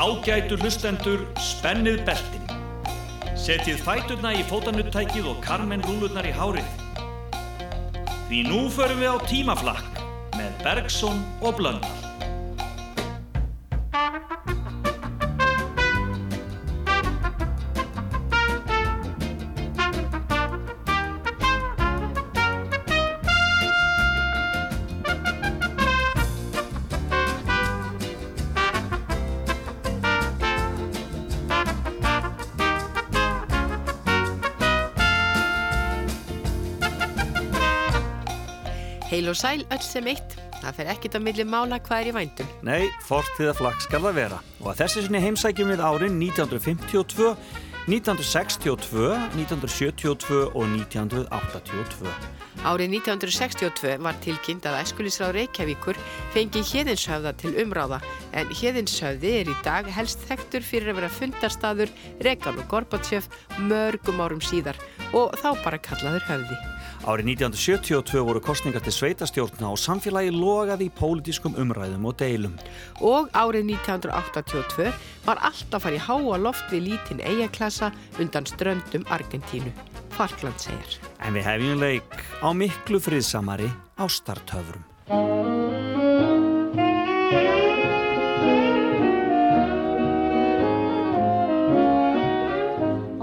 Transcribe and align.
Ágætu 0.00 0.56
hlustendur, 0.56 1.26
spennið 1.36 1.98
beltin. 2.06 2.46
Setjið 3.36 3.82
fæturna 3.84 4.30
í 4.32 4.46
fótanuttækið 4.48 5.28
og 5.28 5.42
karmen 5.44 5.84
rúlurnar 5.84 6.24
í 6.24 6.32
hárið. 6.32 6.70
Því 8.30 8.40
nú 8.48 8.62
förum 8.72 9.04
við 9.04 9.12
á 9.12 9.18
tímaflakk 9.28 10.00
með 10.38 10.62
Bergson 10.64 11.20
og 11.44 11.60
Blöndal. 11.60 12.09
Og 39.30 39.38
sæl 39.38 39.64
öll 39.70 39.82
sem 39.84 40.10
eitt. 40.10 40.36
Það 40.60 40.76
fer 40.76 40.92
ekkit 40.92 41.16
á 41.16 41.20
milli 41.22 41.46
mála 41.46 41.78
hvað 41.80 42.02
er 42.02 42.10
í 42.10 42.14
vændum. 42.18 42.52
Nei, 42.66 42.82
fortíðaflakk 43.08 43.80
skal 43.86 44.02
það 44.04 44.18
vera. 44.18 44.38
Og 44.60 44.72
að 44.72 44.82
þessi 44.82 45.06
sinni 45.06 45.22
heimsækjum 45.24 45.72
við 45.72 45.82
árin 45.86 46.18
1952, 46.20 47.34
1962, 47.90 49.08
1972 49.38 50.42
og 50.50 50.64
1982. 50.76 52.14
Árið 52.60 52.92
1962 52.98 53.94
var 54.04 54.18
tilkynnt 54.20 54.66
að 54.68 54.82
Æskulisráð 54.82 55.32
Reykjavíkur 55.38 56.00
fengi 56.34 56.60
hérðinshöfða 56.60 57.32
til 57.40 57.54
umráða 57.62 58.02
en 58.36 58.52
hérðinshöfði 58.52 59.32
er 59.38 59.48
í 59.48 59.56
dag 59.64 59.88
helst 59.96 60.26
þekktur 60.28 60.66
fyrir 60.66 60.92
að 60.92 61.00
vera 61.00 61.14
fundarstaður 61.14 61.94
Reykján 62.26 62.60
og 62.60 62.68
Gorbatsjöf 62.74 63.30
mörgum 63.64 64.20
árum 64.20 64.44
síðar 64.44 64.76
og 65.16 65.32
þá 65.40 65.48
bara 65.64 65.80
kallaður 65.88 66.28
höfði. 66.28 66.60
Árið 67.00 67.30
1972 67.32 68.20
voru 68.28 68.40
kostningar 68.44 68.82
til 68.84 68.92
sveitastjórna 68.92 69.70
og 69.72 69.78
samfélagi 69.80 70.34
logaði 70.34 70.90
í 70.90 70.92
pólitískum 70.92 71.54
umræðum 71.56 72.04
og 72.04 72.18
deilum. 72.20 72.58
Og 73.00 73.30
árið 73.32 73.72
1982 73.72 74.90
var 75.24 75.40
allt 75.48 75.72
að 75.72 75.86
fara 75.86 75.96
í 75.96 76.02
háa 76.04 76.36
loft 76.44 76.68
við 76.68 76.90
lítinn 76.90 77.24
eigaklasa 77.24 77.88
undan 78.20 78.44
ströndum 78.44 79.08
Argentínu. 79.08 79.72
Falkland 80.12 80.60
segir. 80.60 81.00
En 81.24 81.32
við 81.32 81.48
hefjum 81.48 81.80
leik 81.80 82.20
á 82.44 82.52
miklu 82.52 83.00
friðsamari 83.00 83.72
ástartöfrum. 83.96 84.84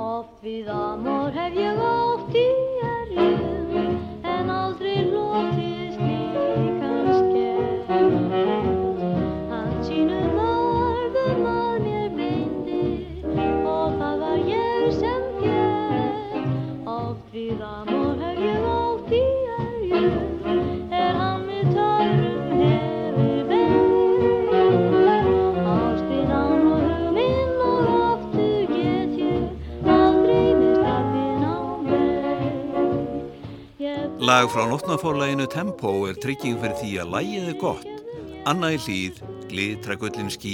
Oft 0.01 0.41
við 0.41 0.73
amor 0.73 1.29
hef 1.37 1.61
ég 1.61 1.76
Lag 34.37 34.51
frá 34.53 34.67
nótnafórlæginu 34.69 35.47
Tempo 35.49 35.91
er 36.05 36.17
trygging 36.21 36.59
fyrir 36.61 36.75
því 36.77 36.89
að 37.01 37.07
lægið 37.09 37.45
er 37.49 37.55
gott. 37.57 38.01
Anna 38.45 38.67
í 38.69 38.77
hlýð, 38.77 39.21
glitragullin 39.49 40.27
skí, 40.29 40.51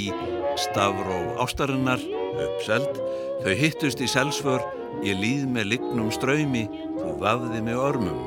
stafró 0.56 1.18
ástarinnar, 1.44 2.00
uppseld. 2.46 3.02
Þau 3.44 3.56
hittust 3.60 4.00
í 4.00 4.08
selsför, 4.08 4.64
ég 5.04 5.20
líð 5.20 5.50
með 5.52 5.68
lignum 5.74 6.14
ströymi, 6.16 6.62
þú 6.96 7.10
vafði 7.26 7.60
með 7.66 7.82
ormum. 7.90 8.22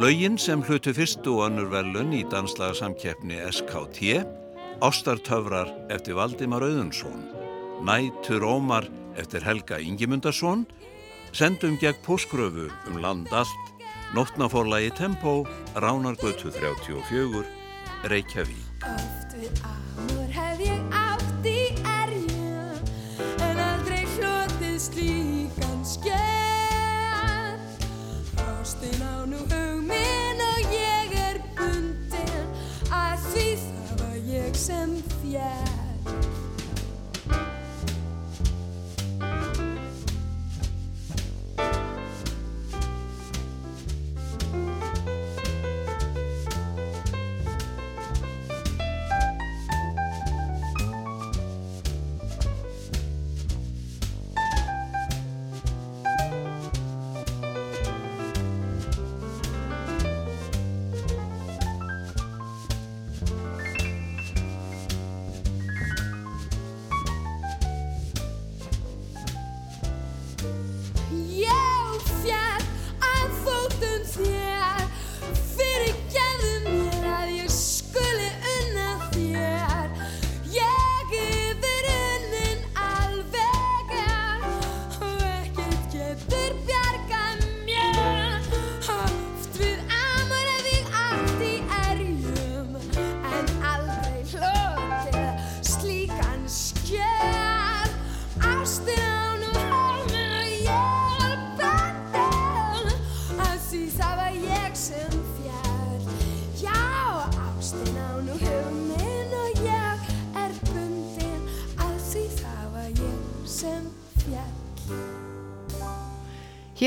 Laugin 0.00 0.38
sem 0.40 0.64
hlutu 0.64 0.94
fyrstu 0.96 1.34
og 1.34 1.50
annur 1.50 1.68
velun 1.74 2.14
í 2.16 2.22
danslaga 2.32 2.78
samkeppni 2.78 3.42
SKT, 3.50 4.22
Ástartöfrar 4.80 5.74
eftir 5.92 6.16
Valdimar 6.16 6.64
Auðunsson, 6.64 7.26
Nætur 7.84 8.48
Ómar 8.48 8.88
eftir 9.20 9.44
Helga 9.44 9.76
Ingimundarsson, 9.76 10.64
Sendum 11.36 11.76
gegn 11.84 12.00
póskröfu 12.08 12.70
um 12.88 12.96
land 13.04 13.28
allt, 13.28 13.76
Nótnafórlagi 14.14 14.90
Tempo, 14.90 15.46
Ránargötu 15.74 16.50
34, 16.50 17.46
Reykjavík. 18.02 18.66
Oft 18.82 19.36
við 19.38 19.54
amor 19.62 20.26
hef 20.34 20.58
ég 20.58 20.82
átt 20.90 21.46
í 21.46 21.70
erjum 21.86 22.74
en 23.46 23.60
aldrei 23.62 24.02
hlotið 24.16 24.78
slíkan 24.82 25.86
skemmt. 25.86 27.86
Ástin 28.42 28.98
á 28.98 29.22
nú 29.30 29.46
hug 29.46 29.78
minn 29.86 30.42
og 30.42 30.74
ég 30.74 31.14
er 31.14 31.38
bundin 31.54 32.50
að 32.90 33.30
því 33.30 33.48
það 33.62 33.94
var 34.02 34.18
ég 34.26 34.58
sem 34.58 34.98
fjall. 35.20 35.69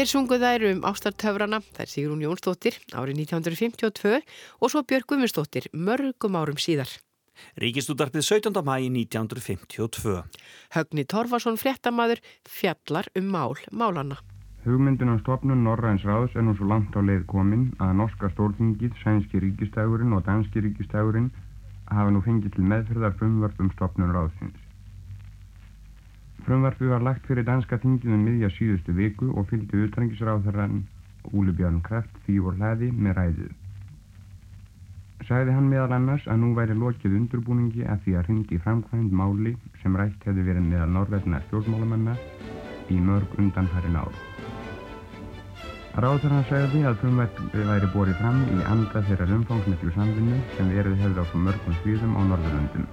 Hér 0.04 0.10
sungu 0.12 0.36
þær 0.36 0.64
um 0.68 0.82
ástartöfrana, 0.84 1.62
þær 1.78 1.88
Sigrún 1.88 2.24
Jónsdóttir 2.26 2.76
árið 2.92 3.22
1952 3.24 4.18
og 4.60 4.72
svo 4.74 4.82
Björg 4.84 5.06
Guðmundsdóttir 5.08 5.70
mörgum 5.72 6.36
árum 6.36 6.60
síðar. 6.60 6.90
Ríkistúdarpið 7.64 8.26
17. 8.28 8.60
mæi 8.68 8.90
1952. 8.92 10.18
Högni 10.76 11.06
Torfarsson 11.08 11.56
fréttamaður 11.62 12.20
fjallar 12.44 13.08
um 13.16 13.32
mál 13.32 13.56
málana. 13.72 14.20
Hugmyndin 14.66 15.16
á 15.16 15.24
stopnun 15.24 15.64
Norræns 15.64 16.04
ráðs 16.04 16.36
er 16.36 16.44
nú 16.44 16.58
svo 16.60 16.68
langt 16.68 16.92
á 16.92 17.00
leið 17.00 17.24
komin 17.32 17.70
að 17.80 17.96
norska 18.02 18.34
stórþingið, 18.36 19.00
sænski 19.06 19.40
ríkistægurinn 19.40 20.20
og 20.20 20.28
danski 20.28 20.68
ríkistægurinn 20.68 21.32
hafa 21.88 22.12
nú 22.12 22.20
fengið 22.28 22.60
til 22.60 22.68
meðferðar 22.76 23.16
frumvarp 23.24 23.64
um 23.64 23.72
stopnun 23.80 24.12
ráðsins. 24.12 24.63
Frumvarpi 26.44 26.90
var 26.92 27.04
lagt 27.08 27.28
fyrir 27.30 27.46
danska 27.48 27.78
þingið 27.80 28.16
um 28.18 28.24
miðja 28.28 28.50
síðustu 28.52 28.96
viku 28.98 29.30
og 29.32 29.48
fylgdi 29.52 29.86
utrengisráðherran 29.86 30.82
Úli 31.32 31.54
Björn 31.56 31.80
Kreft 31.86 32.18
því 32.26 32.40
voru 32.46 32.60
hlæði 32.60 32.90
með 32.92 33.20
ræðið. 33.20 33.52
sagði 35.28 35.54
hann 35.56 35.70
meðal 35.72 35.94
annars 35.96 36.26
að 36.28 36.42
nú 36.42 36.50
væri 36.58 36.76
lokið 36.76 37.14
undurbúningi 37.20 37.86
að 37.88 38.02
því 38.04 38.16
að 38.20 38.26
hrindi 38.28 38.58
framkvæmd 38.66 39.14
máli 39.20 39.54
sem 39.82 39.96
rætt 40.00 40.26
hefði 40.28 40.44
verið 40.50 40.68
meðal 40.68 40.90
norrætna 40.98 41.40
stjórnmálamanna 41.46 42.16
í 42.92 42.98
mörg 43.08 43.38
undanfærin 43.40 43.96
ár. 44.02 44.18
Ráðurna 46.04 46.42
sagði 46.50 46.82
að 46.90 47.00
frumverð 47.04 47.56
væri 47.70 47.92
borið 47.94 48.20
fram 48.20 48.42
í 48.50 48.60
anda 48.74 49.06
þeirra 49.08 49.30
umfangsmiklu 49.38 49.96
samvinnu 49.96 50.42
sem 50.58 50.76
verið 50.76 51.00
hefði 51.06 51.24
á 51.24 51.26
svo 51.30 51.46
mörgum 51.48 51.80
sviðum 51.80 52.20
á 52.20 52.22
Norðurlöndum. 52.34 52.92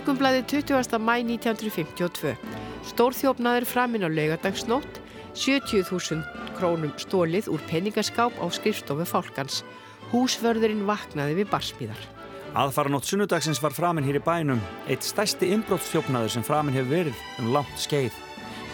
Morgumblæði 0.00 0.62
20. 0.64 0.96
mæ 0.96 1.18
1952. 1.28 2.30
Stórþjófnaður 2.88 3.66
framinn 3.68 4.06
á 4.06 4.08
laugadagsnótt, 4.08 5.00
70.000 5.36 6.22
krónum 6.56 6.94
stólið 6.96 7.50
úr 7.52 7.60
peningaskáp 7.68 8.32
á 8.40 8.48
skrifstofu 8.48 9.04
fálkans. 9.04 9.58
Húsvörðurinn 10.08 10.86
vaknaði 10.88 11.42
við 11.42 11.50
barsmíðar. 11.52 12.00
Aðfaranótt 12.56 13.10
sunnudagsins 13.10 13.60
var 13.60 13.76
framinn 13.76 14.08
hér 14.08 14.22
í 14.22 14.24
bænum, 14.24 14.64
eitt 14.88 15.04
stærsti 15.04 15.52
innbróttstjófnaður 15.52 16.32
sem 16.32 16.48
framinn 16.48 16.80
hefur 16.80 16.96
verið 16.96 17.20
um 17.42 17.52
langt 17.52 17.76
skeið. 17.84 18.16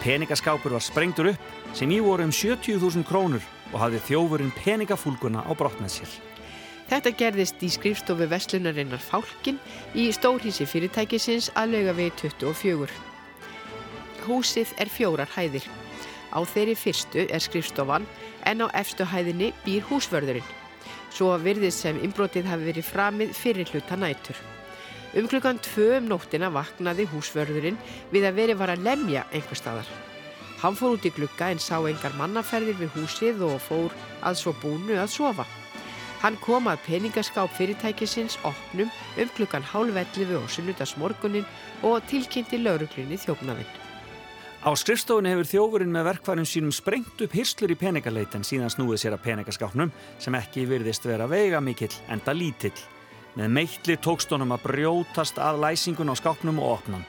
Peningaskápur 0.05 0.77
var 0.77 0.85
sprengtur 0.85 1.33
upp 1.33 1.75
sem 1.75 1.91
í 1.91 1.99
voru 1.99 2.23
um 2.23 2.31
70.000 2.31 3.03
krónur 3.03 3.43
og 3.73 3.77
hafði 3.83 4.05
þjófurinn 4.07 4.55
peningafúlguna 4.63 5.43
á 5.43 5.51
brott 5.59 5.83
með 5.83 5.97
sér. 5.99 6.17
Þetta 6.87 7.11
gerðist 7.19 7.63
í 7.63 7.67
skrifstofu 7.67 8.29
Vestlunarinnar 8.31 9.01
Fálkin 9.03 9.57
í 9.91 10.05
stórhísi 10.15 10.63
fyrirtækisins 10.63 11.49
að 11.59 11.73
lauga 11.75 11.95
við 11.97 12.13
24. 12.21 12.87
Húsið 14.23 14.71
er 14.79 14.91
fjórar 14.91 15.27
hæðir. 15.33 15.67
Á 16.31 16.39
þeirri 16.47 16.77
fyrstu 16.79 17.25
er 17.27 17.43
skrifstofan 17.43 18.07
en 18.47 18.63
á 18.63 18.67
efstu 18.79 19.03
hæðinni 19.03 19.51
býr 19.65 19.83
húsvörðurinn. 19.89 20.47
Svo 21.11 21.33
virðist 21.43 21.83
sem 21.83 21.99
inbrotið 22.03 22.47
hafi 22.47 22.69
verið 22.71 22.87
framið 22.87 23.35
fyrir 23.35 23.67
hluta 23.73 23.99
nætur. 23.99 24.39
Um 25.17 25.27
klukkan 25.27 25.59
tvö 25.63 25.97
um 25.99 26.07
nóttina 26.13 26.53
vaknaði 26.55 27.09
húsvörðurinn 27.11 27.79
við 28.15 28.31
að 28.31 28.39
verið 28.39 28.63
var 28.63 28.75
að 28.77 28.87
lemja 28.87 29.27
einhver 29.33 29.59
staðar. 29.59 29.91
Hann 30.63 30.75
fór 30.79 30.95
út 30.95 31.05
í 31.05 31.11
glukka 31.11 31.51
en 31.51 31.59
sá 31.59 31.81
engar 31.83 32.15
mannaferðir 32.15 32.79
við 32.79 32.95
húsið 32.95 33.43
og 33.51 33.59
fór 33.61 33.95
að 34.23 34.39
svo 34.39 34.55
búnu 34.63 34.95
að 34.95 35.11
sofa. 35.19 35.47
Hann 36.21 36.37
kom 36.41 36.65
að 36.71 36.81
peningaskáp 36.87 37.51
fyrirtækisins 37.53 38.39
opnum 38.47 38.89
um 38.89 39.33
klukkan 39.37 39.65
hálfellifu 39.65 40.39
og 40.39 40.49
sunnudagsmorgunin 40.49 41.45
og 41.85 42.01
tilkynnti 42.09 42.57
lauruglunni 42.63 43.19
þjófnaðinn. 43.21 43.83
Á 44.65 44.73
skrifstofunni 44.73 45.29
hefur 45.29 45.47
þjófurinn 45.47 45.93
með 45.93 46.07
verkværum 46.09 46.47
sínum 46.49 46.73
sprengt 46.73 47.21
upp 47.21 47.35
hyrslur 47.37 47.71
í 47.71 47.77
peningaleit 47.77 48.33
en 48.35 48.45
síðan 48.47 48.73
snúið 48.73 49.03
sér 49.03 49.15
að 49.15 49.27
peningaskápnum 49.27 49.93
sem 50.17 50.35
ekki 50.39 50.65
virðist 50.65 51.05
vera 51.05 51.29
veiga 51.29 51.61
mikill 51.61 51.93
enda 52.09 52.33
lítill. 52.33 52.73
Með 53.37 53.53
meitli 53.53 53.99
tókstónum 54.01 54.55
að 54.55 54.65
brjótast 54.65 55.37
að 55.37 55.61
læsingun 55.61 56.09
á 56.09 56.15
skápnum 56.17 56.57
og 56.57 56.79
opnan. 56.79 57.05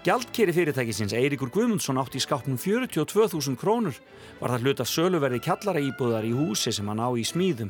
Gjaldkeri 0.00 0.54
fyrirtækisins 0.56 1.12
Eiríkur 1.12 1.50
Guðmundsson 1.52 2.00
átti 2.00 2.16
í 2.16 2.24
skápnum 2.24 2.56
42.000 2.56 3.60
krónur 3.60 3.98
var 4.40 4.54
það 4.54 4.64
hlut 4.64 4.80
af 4.80 4.88
söluverði 4.88 5.42
kjallara 5.44 5.82
íbúðar 5.84 6.24
í 6.24 6.32
húsi 6.32 6.72
sem 6.72 6.88
hann 6.88 7.04
á 7.04 7.12
í 7.12 7.26
smíðum. 7.28 7.68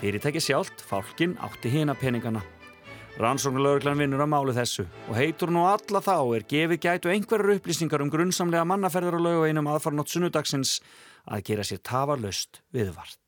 Fyrirtæki 0.00 0.40
sjálft, 0.42 0.80
fálkin, 0.84 1.36
átti 1.42 1.72
hina 1.72 1.94
peningana. 1.98 2.44
Rannsóknulögurglann 3.18 3.98
vinnur 3.98 4.22
að 4.22 4.30
málu 4.30 4.52
þessu 4.54 4.84
og 5.08 5.16
heitur 5.18 5.50
nú 5.50 5.64
alla 5.66 5.98
þá 5.98 6.14
er 6.36 6.44
gefið 6.52 6.82
gætu 6.84 7.10
einhverjar 7.10 7.56
upplýsingar 7.56 8.04
um 8.04 8.12
grunnsamlega 8.14 8.62
mannaferðar 8.68 9.18
og 9.18 9.24
lögaveinum 9.24 9.70
aðfarnótt 9.72 10.12
sunnudagsins 10.12 10.78
að 11.26 11.42
gera 11.50 11.66
sér 11.66 11.82
tafarlöst 11.82 12.62
viðvart. 12.70 13.18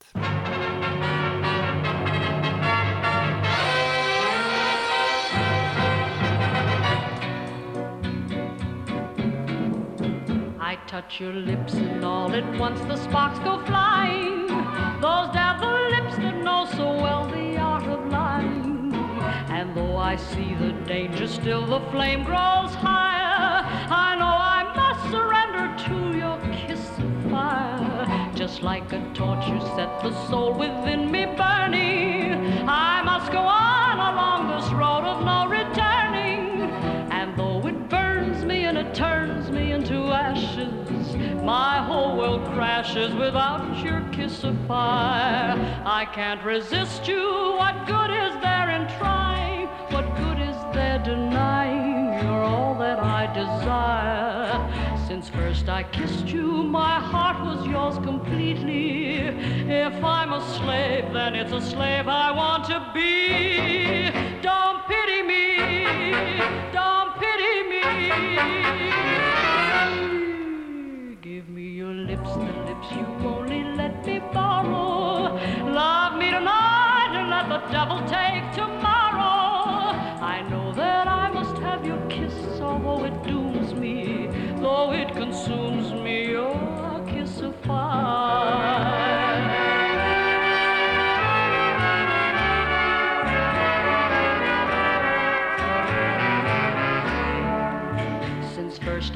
I 10.63 10.79
touch 10.87 11.19
your 11.19 11.35
lips 11.35 11.75
and 11.75 12.05
all 12.05 12.33
at 12.33 12.47
once 12.61 12.79
the 12.87 12.97
sparks 12.97 13.41
go 13.41 13.59
flying. 13.67 14.47
Those 15.01 15.35
know 15.35 15.50
so 16.81 16.89
well 17.05 17.25
the 17.29 17.59
art 17.59 17.85
of 17.85 18.01
lying. 18.11 18.95
And 19.57 19.67
though 19.77 19.97
I 19.99 20.17
see 20.17 20.55
the 20.55 20.73
danger, 20.95 21.27
still 21.29 21.65
the 21.67 21.81
flame 21.91 22.23
grows 22.25 22.73
higher. 22.87 23.61
I 24.07 24.11
know 24.21 24.35
I 24.57 24.61
must 24.81 25.03
surrender 25.15 25.67
to 25.87 25.97
your 26.23 26.39
kiss 26.59 26.85
of 27.05 27.13
fire. 27.31 28.33
Just 28.35 28.63
like 28.63 28.89
a 28.99 29.01
torch, 29.13 29.47
you 29.53 29.61
set 29.77 29.91
the 30.05 30.13
soul 30.29 30.55
within 30.65 31.11
me 31.15 31.23
burning. 31.41 32.30
Whole 41.91 42.17
world 42.17 42.45
crashes 42.55 43.13
without 43.15 43.65
your 43.85 44.01
kiss 44.13 44.45
of 44.45 44.57
fire. 44.69 45.57
I 45.85 46.05
can't 46.15 46.41
resist 46.45 47.09
you. 47.09 47.25
What 47.63 47.85
good 47.85 48.13
is 48.27 48.35
there 48.47 48.71
in 48.77 48.87
trying? 48.99 49.67
What 49.95 50.07
good 50.23 50.39
is 50.39 50.57
there 50.73 51.01
denying? 51.05 52.23
You're 52.23 52.45
all 52.45 52.77
that 52.79 53.01
I 53.01 53.23
desire. 53.43 54.55
Since 55.09 55.31
first 55.31 55.69
I 55.69 55.83
kissed 55.83 56.29
you, 56.29 56.63
my 56.63 57.01
heart 57.01 57.45
was 57.45 57.67
yours 57.67 57.97
completely. 58.05 59.23
If 59.85 60.05
I'm 60.05 60.33
a 60.33 60.43
slave, 60.59 61.13
then 61.13 61.35
it's 61.35 61.53
a 61.53 61.61
slave 61.61 62.07
I 62.07 62.31
want 62.31 62.67
to 62.67 62.79
be. 62.95 64.13
Don't 64.43 64.79
pity 64.87 65.23
me. 65.33 65.43
Don't 66.73 67.11
pity 67.19 67.57
me. 67.73 68.40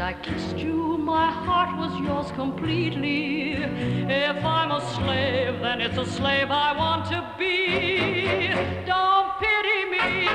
I 0.05 0.13
kissed 0.13 0.59
you, 0.59 0.99
my 0.99 1.31
heart 1.31 1.79
was 1.79 1.99
yours 2.07 2.31
completely. 2.33 3.53
If 3.55 4.45
I'm 4.45 4.71
a 4.71 4.81
slave, 4.97 5.61
then 5.63 5.81
it's 5.81 5.97
a 5.97 6.05
slave 6.05 6.51
I 6.51 6.77
want 6.77 7.07
to 7.07 7.27
be. 7.39 8.49
Don't 8.85 9.39
pity 9.41 9.87
me, 9.95 10.29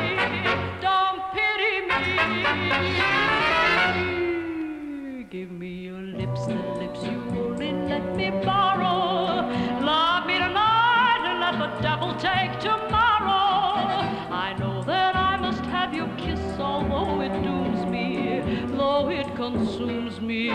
don't 0.81 1.21
pity 1.37 1.81
me. 1.85 2.01
Give 5.29 5.51
me 5.51 5.71
your 5.85 6.01
lips, 6.01 6.47
the 6.47 6.55
lips 6.55 7.03
you 7.03 7.21
only 7.37 7.71
let 7.71 8.15
me 8.15 8.31
borrow. 8.43 9.51
Love 9.85 10.25
me 10.25 10.39
tonight 10.39 11.21
and 11.29 11.39
let 11.41 11.59
the 11.59 11.69
devil 11.83 12.15
take 12.15 12.59
tomorrow. 12.59 13.85
I 14.31 14.55
know 14.57 14.81
that 14.81 15.15
I 15.15 15.37
must 15.37 15.63
have 15.65 15.93
your 15.93 16.09
kiss, 16.17 16.39
although 16.57 17.21
consumes 19.39 20.19
me. 20.19 20.49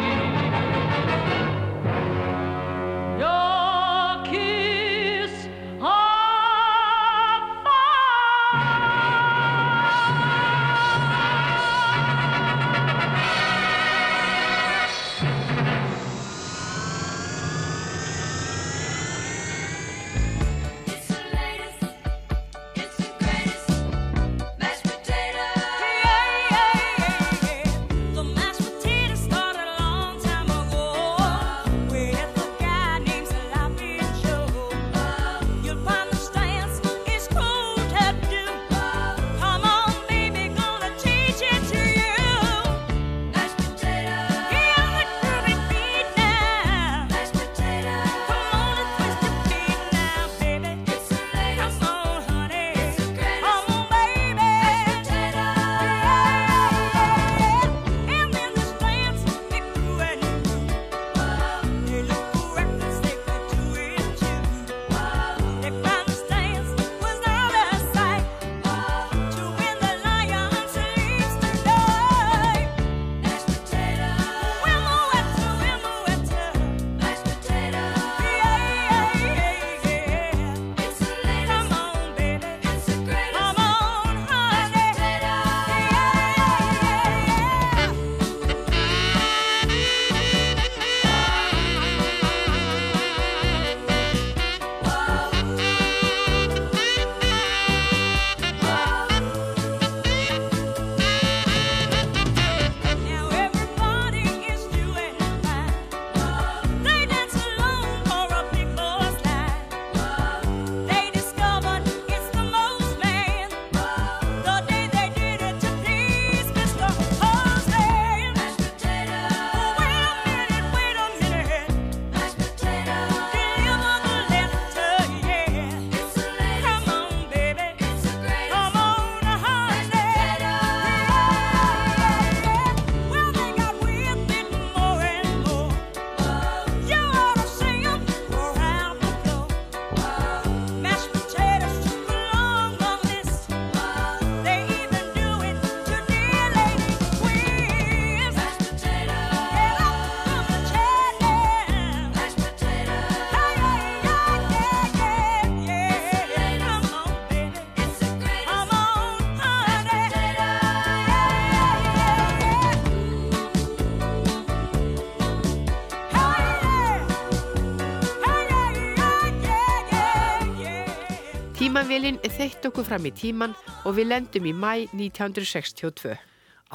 Tímavélinn 172.04 172.34
þeitt 172.36 172.66
okkur 172.68 172.84
fram 172.84 173.06
í 173.08 173.10
tíman 173.16 173.52
og 173.88 173.94
við 173.96 174.10
lendum 174.10 174.44
í 174.44 174.50
mæ 174.52 174.90
1962. 174.92 176.10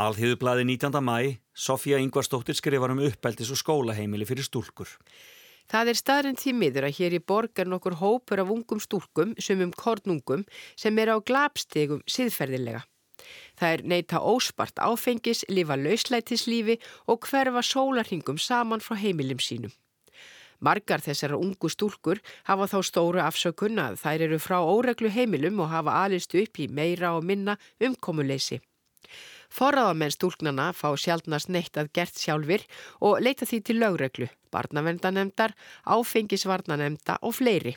Alþýðublaði 0.02 0.64
19. 0.66 0.96
mæ, 1.06 1.38
Sofía 1.54 2.00
Ingvarsdóttir 2.02 2.58
skrifar 2.58 2.90
um 2.96 3.04
uppeldis 3.06 3.52
og 3.54 3.60
skólaheimili 3.62 4.26
fyrir 4.26 4.48
stúlkur. 4.48 4.90
Það 5.70 5.92
er 5.92 6.00
staðrind 6.00 6.42
því 6.42 6.54
miður 6.58 6.88
að 6.88 6.96
hér 6.98 7.18
í 7.20 7.22
borg 7.22 7.62
er 7.62 7.70
nokkur 7.70 8.00
hópur 8.00 8.42
af 8.42 8.50
ungum 8.56 8.82
stúlkum, 8.82 9.36
sumum 9.38 9.70
kornungum, 9.70 10.48
sem 10.74 10.98
er 10.98 11.14
á 11.14 11.22
glapstegum 11.22 12.02
siðferðilega. 12.10 12.82
Það 13.62 13.76
er 13.76 13.86
neyta 13.86 14.24
óspart 14.26 14.82
áfengis, 14.82 15.44
lifa 15.46 15.78
lauslætislífi 15.78 16.80
og 17.06 17.30
hverfa 17.30 17.62
sólarhingum 17.62 18.42
saman 18.42 18.82
frá 18.82 18.98
heimilum 18.98 19.38
sínum. 19.38 19.78
Margar 20.60 21.02
þessara 21.04 21.40
ungu 21.40 21.70
stúlkur 21.72 22.20
hafa 22.50 22.68
þá 22.68 22.80
stóru 22.84 23.22
afsökun 23.24 23.80
að 23.80 24.00
þær 24.04 24.26
eru 24.28 24.40
frá 24.44 24.58
óreglu 24.60 25.12
heimilum 25.14 25.62
og 25.64 25.72
hafa 25.72 26.00
alist 26.04 26.36
upp 26.36 26.60
í 26.60 26.68
meira 26.68 27.14
og 27.16 27.24
minna 27.24 27.56
umkomuleysi. 27.80 28.60
Forraðamenn 29.50 30.14
stúlknana 30.14 30.70
fá 30.78 30.92
sjálfnast 30.94 31.50
neitt 31.50 31.78
að 31.82 31.90
gert 31.98 32.20
sjálfur 32.22 32.66
og 33.02 33.22
leita 33.24 33.48
því 33.50 33.60
til 33.66 33.80
lögreglu, 33.82 34.28
barnavendanemdar, 34.54 35.56
áfengisvarnanemda 35.90 37.18
og 37.26 37.40
fleiri. 37.40 37.74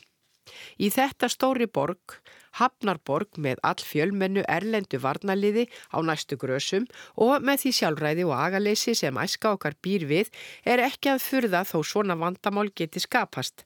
Í 0.82 0.90
þetta 0.92 1.28
stóri 1.30 1.68
borg, 1.70 2.18
Hafnarborg 2.58 3.38
með 3.40 3.60
all 3.64 3.80
fjölmennu 3.80 4.42
erlendu 4.44 4.98
varnaliði 5.00 5.64
á 5.88 6.04
næstu 6.04 6.36
grösum 6.36 6.84
og 7.16 7.44
með 7.46 7.62
því 7.62 7.72
sjálfræði 7.78 8.26
og 8.28 8.34
agaleysi 8.36 8.94
sem 8.98 9.20
æska 9.22 9.54
okkar 9.56 9.78
býr 9.84 10.04
við 10.10 10.32
er 10.68 10.82
ekki 10.84 11.14
að 11.14 11.24
furða 11.24 11.62
þó 11.68 11.78
svona 11.80 12.18
vandamál 12.20 12.68
geti 12.76 13.00
skapast. 13.00 13.64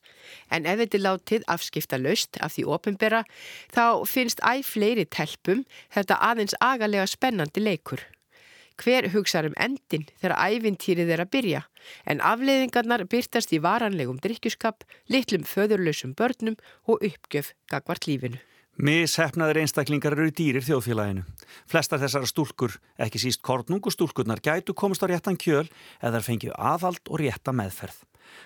En 0.50 0.70
ef 0.70 0.78
þetta 0.82 1.00
er 1.00 1.06
látið 1.08 1.48
afskipta 1.56 1.98
laust 1.98 2.38
af 2.38 2.54
því 2.54 2.68
ofinbera 2.78 3.24
þá 3.74 4.06
finnst 4.06 4.44
æg 4.46 4.62
fleiri 4.66 5.06
telpum 5.06 5.64
þetta 5.90 6.22
aðeins 6.30 6.54
agalega 6.62 7.10
spennandi 7.10 7.66
leikur. 7.66 8.06
Hver 8.76 9.08
hugsaður 9.14 9.52
um 9.52 9.56
endin 9.56 10.04
þegar 10.20 10.36
ævintýrið 10.36 11.12
er 11.14 11.22
að 11.24 11.30
byrja, 11.32 11.62
en 12.04 12.20
afleiðingarnar 12.20 13.06
byrtast 13.08 13.54
í 13.56 13.60
varanlegum 13.64 14.18
drikkjuskap, 14.20 14.84
litlum 15.08 15.46
föðurlausum 15.48 16.12
börnum 16.18 16.58
og 16.84 17.00
uppgjöf 17.00 17.54
gagvart 17.72 18.08
lífinu. 18.08 18.42
Mishefnaður 18.76 19.62
einstaklingar 19.62 20.12
eru 20.12 20.28
dýrir 20.36 20.64
þjóðfélaginu. 20.66 21.22
Flestar 21.64 22.02
þessara 22.02 22.28
stúlkur, 22.28 22.74
ekki 23.00 23.22
síst 23.22 23.40
kornungu 23.40 23.88
stúlkurnar, 23.88 24.42
gætu 24.44 24.74
komast 24.76 25.00
á 25.00 25.08
réttan 25.08 25.40
kjöl 25.40 25.64
eða 26.04 26.20
fengið 26.20 26.52
aðald 26.60 27.00
og 27.08 27.22
rétta 27.22 27.56
meðferð. 27.56 27.96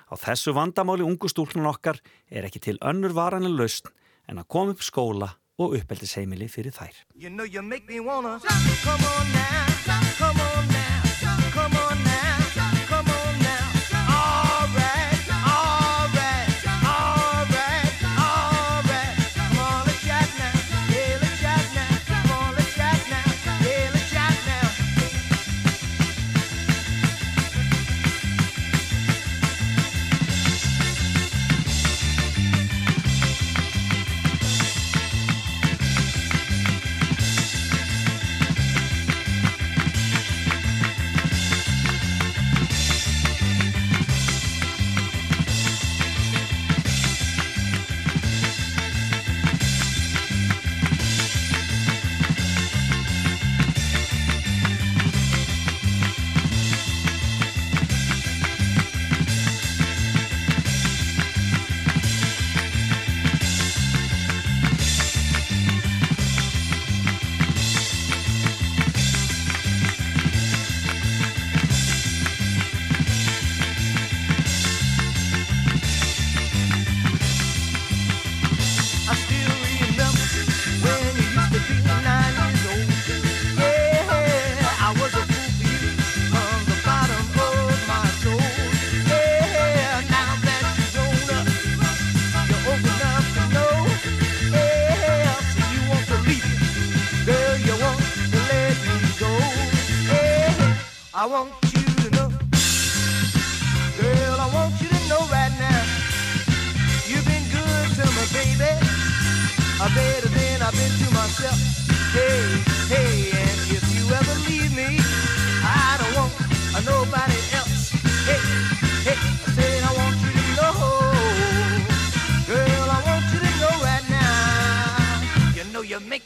Á 0.06 0.14
þessu 0.14 0.54
vandamáli 0.54 1.02
ungu 1.02 1.26
stúlkunan 1.26 1.72
okkar 1.72 1.98
er 2.30 2.46
ekki 2.46 2.62
til 2.62 2.78
önnur 2.78 3.16
varanlega 3.16 3.58
lausn 3.58 3.90
en 4.30 4.38
að 4.38 4.50
koma 4.54 4.76
upp 4.76 4.86
skóla 4.86 5.32
og 5.60 5.76
uppeldisheimili 5.76 6.48
fyrir 6.48 6.72
þær. 6.72 7.04
You 7.14 7.28
know 7.28 7.44
you 7.44 7.60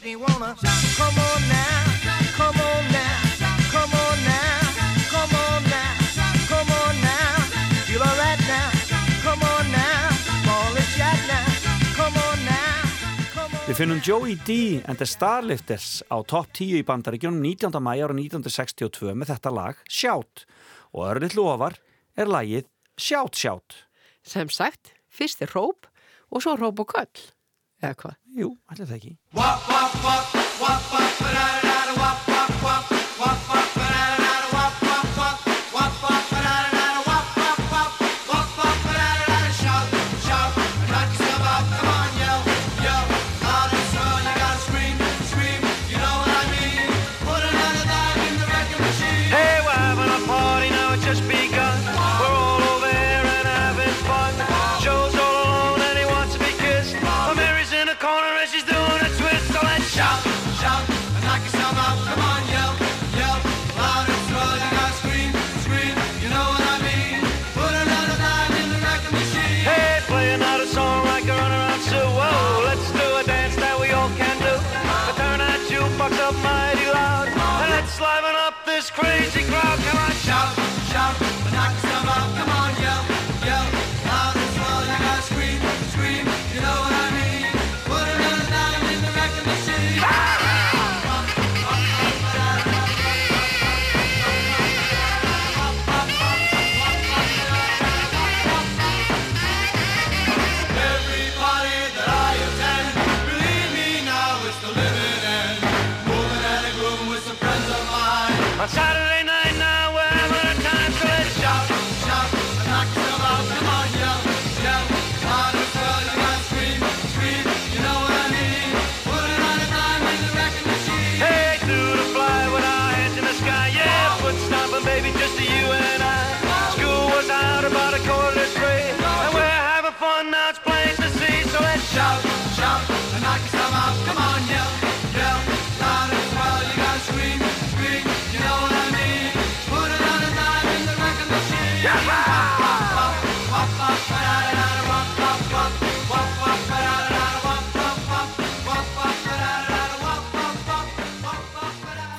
me 0.04 0.16
wanna 0.16 0.54
come 1.00 1.16
on 1.16 1.40
now, 1.48 1.84
come 2.36 2.60
on 2.60 2.82
now, 2.92 3.20
come 3.72 3.92
on 4.04 4.16
now, 4.28 4.60
come 5.08 5.32
on 5.32 5.62
now, 5.64 5.92
come 6.50 6.70
on 6.82 6.94
now. 7.00 7.32
Feel 7.88 8.02
alright 8.02 8.40
now, 8.44 8.68
come 9.24 9.42
on 9.42 9.64
now, 9.72 10.08
ball 10.44 10.76
and 10.76 10.90
shot 10.96 11.20
now, 11.32 11.46
come 11.96 12.16
on 12.20 12.38
now. 12.44 12.84
Við 13.64 13.78
finnum 13.80 14.02
Joey 14.04 14.36
D 14.44 14.82
and 14.84 15.00
the 15.00 15.08
Starlifters 15.08 16.02
á 16.12 16.20
topp 16.28 16.52
10 16.52 16.82
í 16.82 16.84
bandaríkjunum 16.84 17.40
19. 17.40 17.80
mæ 17.80 17.94
ára 18.04 18.12
1962 18.12 19.16
með 19.16 19.32
þetta 19.32 19.54
lag 19.56 19.80
Shout 19.88 20.44
og 20.92 21.08
örlitt 21.14 21.38
lofar 21.38 21.80
er 22.12 22.28
lagið 22.28 22.68
Shout 23.00 23.40
Shout. 23.40 23.86
Sem 24.20 24.52
sagt, 24.52 24.92
fyrst 25.08 25.40
er 25.40 25.56
róp 25.56 25.88
og 26.28 26.44
svo 26.44 26.58
róp 26.60 26.84
og 26.84 26.92
köll. 26.92 27.33
Eða 27.84 27.96
hvað? 28.00 28.14
Jú, 28.40 28.48
allir 28.72 28.88
það 28.88 28.96
ekki. 29.00 29.12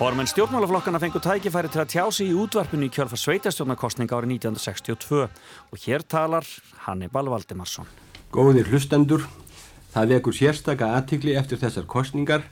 Formenn 0.06 0.30
stjórnmálaflokkana 0.30 1.00
fengu 1.02 1.18
tækifæri 1.18 1.70
til 1.74 1.82
að 1.82 1.88
tjá 1.90 2.04
sig 2.14 2.28
í 2.30 2.34
útvarpinu 2.38 2.86
í 2.86 2.92
kjölfa 2.94 3.18
sveitastjórnarkostninga 3.18 4.14
árið 4.14 4.36
1962 4.36 5.24
og 5.26 5.80
hér 5.82 6.04
talar 6.06 6.46
Hannibal 6.84 7.32
Valdimarsson. 7.34 7.88
Góðir 8.30 8.70
hlustendur, 8.70 9.24
það 9.96 10.12
vekur 10.14 10.36
sérstaka 10.38 10.92
aðtikli 10.94 11.34
eftir 11.34 11.58
þessar 11.58 11.88
kostningar 11.90 12.46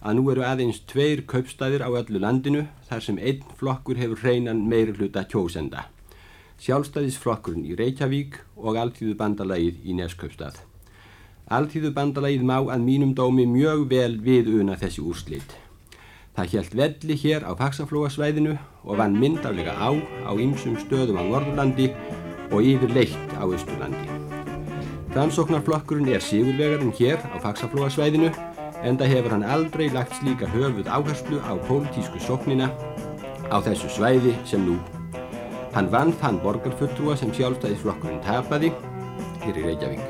að 0.00 0.16
nú 0.16 0.30
eru 0.32 0.46
aðeins 0.48 0.78
tveir 0.88 1.26
kaupstæðir 1.28 1.84
á 1.84 1.92
öllu 1.92 2.22
landinu 2.24 2.62
þar 2.88 3.04
sem 3.04 3.18
einn 3.20 3.44
flokkur 3.58 4.00
hefur 4.00 4.22
hreinan 4.22 4.62
meiri 4.70 4.96
hluta 4.96 5.26
kjósenda. 5.28 5.90
Sjálfstæðisflokkurinn 6.64 7.66
í 7.68 7.76
Reykjavík 7.76 8.38
og 8.56 8.80
Alþýðu 8.80 9.18
bandalagið 9.20 9.84
í 9.84 9.98
Neskaupstað. 10.00 10.56
Alþýðu 11.52 11.92
bandalagið 12.00 12.48
má 12.48 12.62
að 12.62 12.88
mínum 12.88 13.12
dómi 13.12 13.44
mjög 13.44 13.90
vel 13.92 14.16
viðuna 14.24 14.80
þessi 14.80 15.04
úrslit. 15.04 15.58
Það 16.34 16.48
hjælt 16.50 16.72
velli 16.74 17.14
hér 17.14 17.44
á 17.46 17.54
Faxaflóasvæðinu 17.54 18.56
og 18.82 18.96
vann 18.98 19.14
myndaflega 19.14 19.70
á 19.78 19.94
á 20.26 20.34
ymsum 20.34 20.74
stöðum 20.82 21.20
á 21.20 21.22
Norðurlandi 21.22 21.92
og 22.50 22.58
yfir 22.58 22.90
leitt 22.90 23.34
á 23.38 23.46
Östurlandi. 23.46 24.08
Framsóknarflokkurinn 25.14 26.10
er 26.10 26.18
sigurvegarinn 26.18 26.90
hér 26.98 27.22
á 27.22 27.38
Faxaflóasvæðinu 27.38 28.32
enda 28.82 29.06
hefur 29.06 29.30
hann 29.30 29.46
aldrei 29.46 29.86
lagt 29.94 30.16
slíka 30.18 30.48
höfuð 30.50 30.90
áherslu 30.90 31.38
á 31.38 31.54
pólitísku 31.68 32.18
sóknina 32.18 32.66
á 33.54 33.56
þessu 33.62 33.92
svæði 33.94 34.34
sem 34.42 34.66
nú. 34.66 34.80
Hann 35.70 35.92
vann 35.94 36.10
þann 36.18 36.42
borgarfulltrúa 36.42 37.14
sem 37.14 37.30
sjálfstæðisflokkurinn 37.30 38.24
tapaði 38.26 38.72
hér 39.46 39.62
í 39.62 39.68
Reykjavík. 39.68 40.02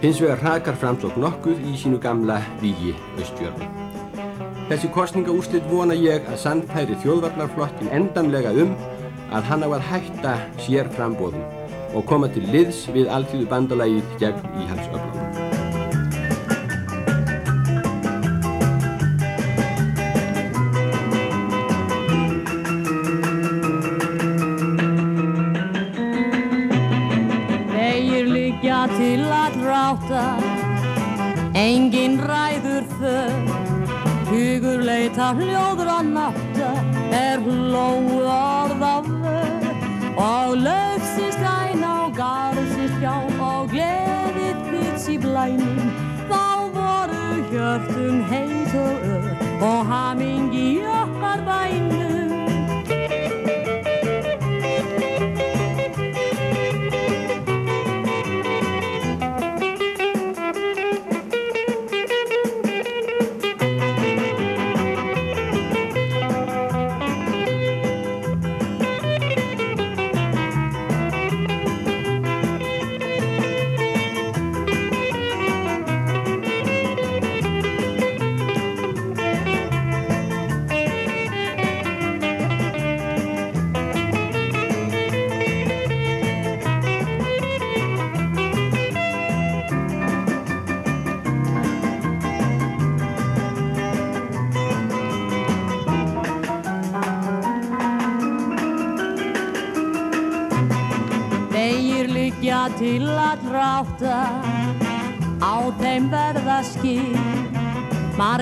Hins 0.00 0.24
vegar 0.24 0.40
hrakar 0.40 0.80
framsókn 0.80 1.20
nokkuð 1.20 1.60
í 1.68 1.76
sínu 1.76 2.00
gamla 2.00 2.40
vígi 2.64 2.96
Östjörnum. 3.20 3.87
Þessi 4.68 4.88
kostningaúrslit 4.92 5.64
vona 5.70 5.94
ég 5.96 6.26
að 6.28 6.42
sannfæri 6.42 6.98
þjóðvarnarflokkin 7.00 7.88
endanlega 7.98 8.52
um 8.52 8.74
að 9.32 9.48
hann 9.48 9.64
á 9.64 9.68
að 9.72 9.88
hætta 9.88 10.36
sér 10.60 10.92
frambóðum 10.92 11.96
og 11.96 12.04
koma 12.12 12.28
til 12.36 12.44
liðs 12.52 12.84
við 12.92 13.08
alltíðu 13.08 13.48
bandalagið 13.48 14.16
gegn 14.20 14.58
íhalsöflunum. 14.66 15.16
Vegir 15.38 15.47
I 35.28 35.34
Mario 35.34 35.76
de 35.76 35.87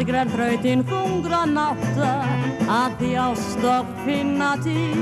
margrar 0.06 0.28
þrautin 0.30 0.82
þungra 0.86 1.38
nátta 1.50 2.10
að 2.70 2.92
þjást 3.00 3.64
og 3.66 3.88
finna 4.04 4.52
til 4.62 5.00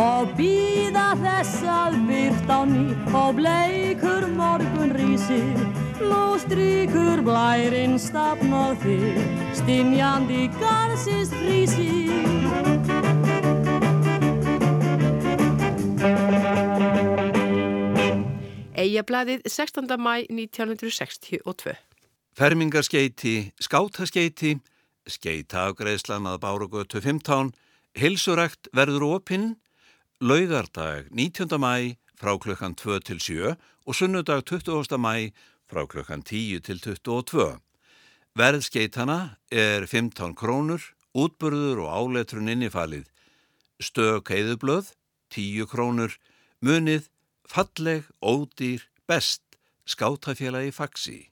og 0.00 0.30
býða 0.38 1.10
þess 1.20 1.66
að 1.68 1.98
byrt 2.08 2.48
á 2.48 2.60
ný 2.64 2.86
og 3.12 3.36
bleikur 3.36 4.24
morgun 4.32 4.96
rísir 4.96 5.60
nú 6.00 6.22
stríkur 6.40 7.20
blærin 7.28 7.98
stafn 8.00 8.56
og 8.56 8.80
þig 8.80 9.20
stinjandi 9.60 10.48
garðsins 10.56 11.36
frísir 11.36 12.08
Eyjablaðið 18.72 19.44
16. 19.44 19.92
mæ 20.00 20.24
1962. 20.24 21.91
Fermingarskeiti, 22.32 23.52
skátaskeiti, 23.60 24.54
skeitaafgreðslan 25.04 26.24
að 26.30 26.38
Bárugötu 26.40 27.02
15, 27.04 27.50
hilsurækt 28.00 28.70
verður 28.72 29.04
opinn, 29.18 29.50
laugardag 30.16 31.10
19. 31.12 31.58
mæ 31.60 31.98
frá 32.16 32.32
klukkan 32.40 32.72
2 32.72 33.02
til 33.04 33.20
7 33.20 33.50
og 33.84 33.98
sunnudag 33.98 34.46
20. 34.48 34.96
mæ 34.96 35.28
frá 35.68 35.84
klukkan 35.84 36.24
10 36.24 36.62
til 36.64 36.80
22. 36.80 37.58
Verðskeitana 38.32 39.36
er 39.52 39.84
15 39.84 40.32
krónur, 40.32 40.80
útburður 41.12 41.84
og 41.84 41.92
áletrun 41.92 42.48
innifalið. 42.48 43.10
Stök 43.76 44.32
heiðublöð, 44.32 44.94
10 45.36 45.68
krónur, 45.68 46.16
munið, 46.64 47.10
falleg, 47.44 48.08
ódýr, 48.24 48.88
best, 49.04 49.44
skátafélagi 49.84 50.72
faksi. 50.72 51.31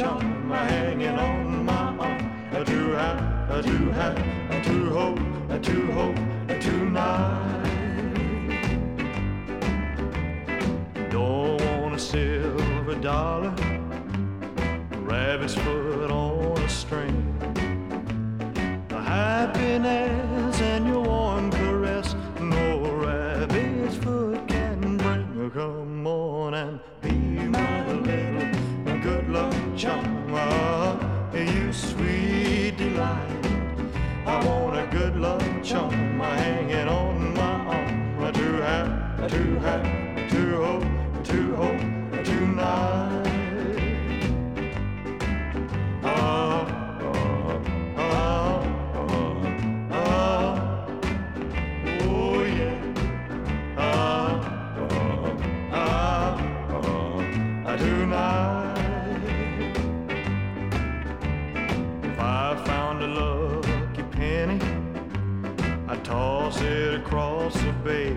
chum, 0.00 0.50
a 0.50 0.56
hanging 0.56 1.18
on 1.18 1.64
my 1.66 1.94
arm. 1.98 2.20
A 2.52 2.64
do 2.64 2.92
have, 2.92 3.50
a 3.50 3.62
do 3.62 3.90
have, 3.90 4.16
a 4.50 4.62
do 4.64 4.90
hope, 4.90 5.18
a 5.50 5.58
do 5.58 5.92
hope 5.92 6.16
a. 6.96 7.10
Don't 11.10 11.60
want 11.82 11.94
a 11.94 11.98
silver 11.98 12.94
dollar, 12.94 13.54
a 14.92 14.98
rabbit's 15.00 15.54
foot 15.54 16.10
on 16.10 16.58
a 16.58 16.68
string. 16.68 17.16
A 18.90 19.02
happiness 19.02 20.09
chum, 35.70 36.18
my 36.18 36.36
hanging 36.36 36.88
on 36.88 37.32
my 37.34 37.42
arm, 37.42 38.20
my 38.20 38.32
true 38.32 38.60
hat, 38.60 39.20
my 39.20 39.28
true 39.28 39.56
hat. 39.60 39.99
Bay. 67.84 68.14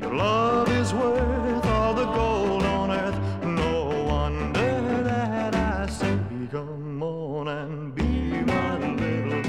Your 0.00 0.14
love 0.14 0.68
is 0.68 0.94
worth 0.94 1.66
all 1.66 1.94
the 1.94 2.04
gold 2.06 2.62
on 2.62 2.90
earth. 2.90 3.18
No 3.44 4.04
wonder 4.06 5.02
that 5.02 5.54
I 5.54 5.86
say, 5.88 6.18
come 6.50 7.02
on 7.02 7.48
and 7.48 7.94
be 7.94 8.42
my 8.52 8.78
little 8.78 9.42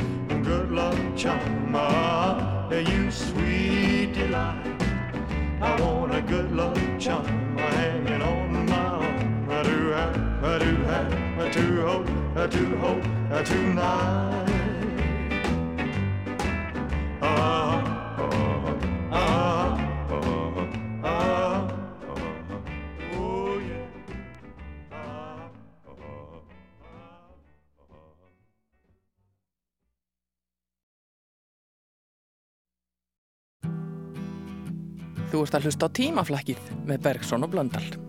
good 0.43 0.71
luck 0.71 0.97
charm. 1.15 1.75
Ah, 1.75 2.69
you 2.71 3.11
sweet 3.11 4.13
delight. 4.13 4.81
I 5.61 5.79
want 5.81 6.15
a 6.15 6.21
good 6.21 6.51
luck 6.51 6.77
charm 6.99 7.57
hanging 7.57 8.21
on 8.21 8.65
my 8.65 8.75
arm. 8.75 9.49
I 9.49 9.63
do 9.63 9.89
have, 9.89 10.43
I 10.43 10.59
do 10.59 10.75
have, 10.91 11.13
I 11.39 11.49
do 11.49 11.81
hope, 11.81 12.09
I 12.35 12.47
do 12.47 12.75
hope 12.77 13.03
tonight. 13.45 14.45
Ah, 14.47 14.58
Þú 35.29 35.45
ert 35.45 35.57
að 35.59 35.67
hlusta 35.69 35.89
á 35.89 35.95
tímaflakkið 35.99 36.69
með 36.89 37.03
Bergson 37.05 37.45
og 37.45 37.51
Blöndal. 37.53 38.08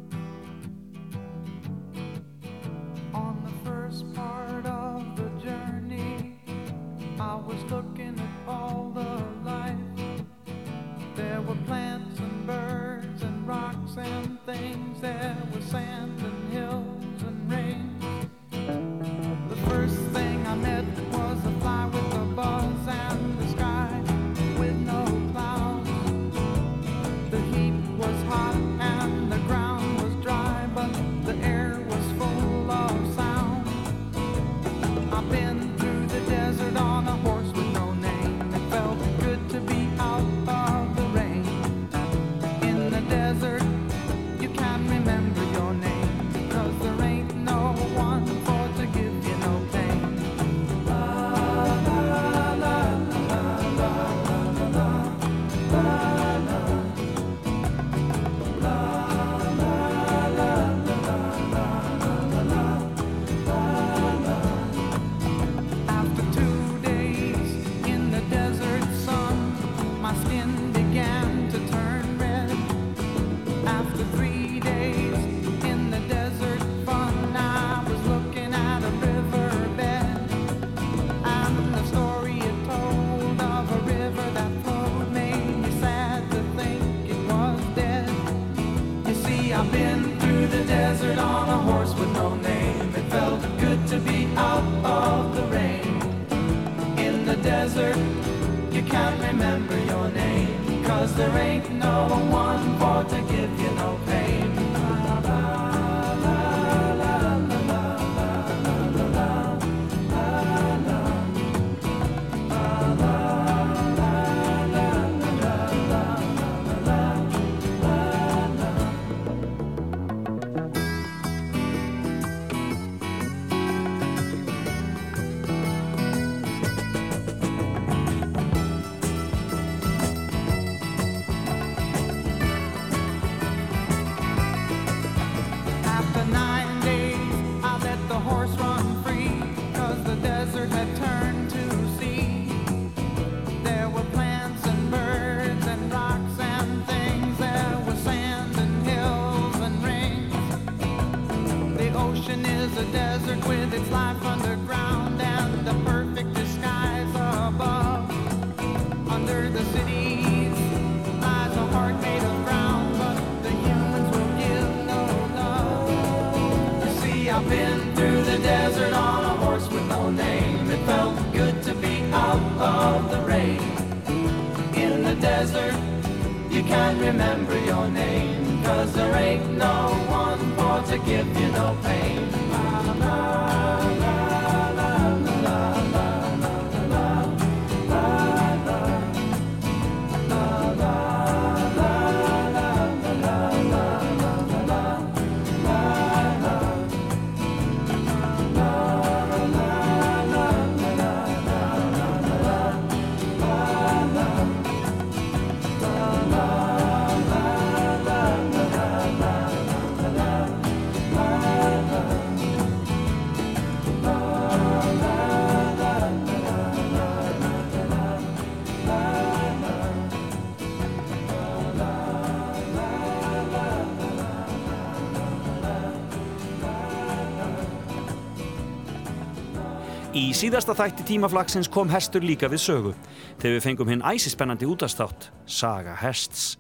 Í 230.11 230.33
síðasta 230.35 230.75
þætti 230.75 231.05
tímaflagsins 231.07 231.69
kom 231.71 231.87
hestur 231.93 232.25
líka 232.27 232.49
við 232.51 232.59
sögu 232.65 232.91
þegar 233.39 233.53
við 233.53 233.61
fengum 233.63 233.93
hinn 233.93 234.01
æsispennandi 234.03 234.67
útastátt, 234.67 235.29
Saga 235.47 235.95
Hests. 236.01 236.57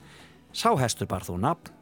Sá 0.55 0.71
hestur 0.79 1.09
bar 1.11 1.27
þó 1.27 1.35
nafn. 1.35 1.73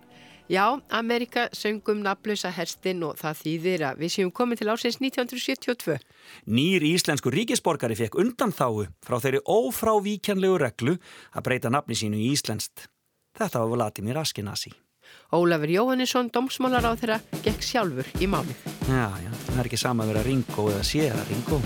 Já, 0.49 0.81
Amerika 0.89 1.51
söngum 1.53 2.01
nafnlösa 2.01 2.49
hestin 2.57 3.05
og 3.05 3.21
það 3.21 3.43
þýðir 3.43 3.85
að 3.91 4.01
við 4.01 4.15
séum 4.15 4.33
komin 4.33 4.57
til 4.57 4.71
ásins 4.73 4.97
1972. 4.97 5.99
Nýr 6.49 6.89
íslensku 6.89 7.29
ríkisborgari 7.37 8.01
fekk 8.01 8.17
undan 8.17 8.57
þáu 8.57 8.89
frá 9.05 9.21
þeirri 9.21 9.45
ófrávíkjanlegu 9.45 10.57
reglu 10.65 10.97
að 11.37 11.49
breyta 11.51 11.69
nafni 11.69 12.01
sínu 12.01 12.17
í 12.17 12.33
íslenskt. 12.33 12.89
Þetta 13.37 13.61
var 13.61 13.77
Vladimir 13.77 14.25
Askenasi. 14.25 14.73
Ólafur 15.29 15.69
Jóhannesson, 15.69 16.31
domsmálar 16.33 16.89
á 16.89 16.97
þeirra, 16.97 17.19
gekk 17.45 17.61
sjálfur 17.61 18.09
í 18.17 18.31
málið. 18.33 18.65
Já, 18.89 19.13
já, 19.21 19.29
það 19.45 19.61
er 19.61 19.69
ekki 19.69 19.83
sama 19.85 20.07
að 20.07 20.15
vera 20.15 20.25
Ringo 20.25 20.69
eða 20.73 20.85
séra 20.89 21.29
Ringo. 21.29 21.61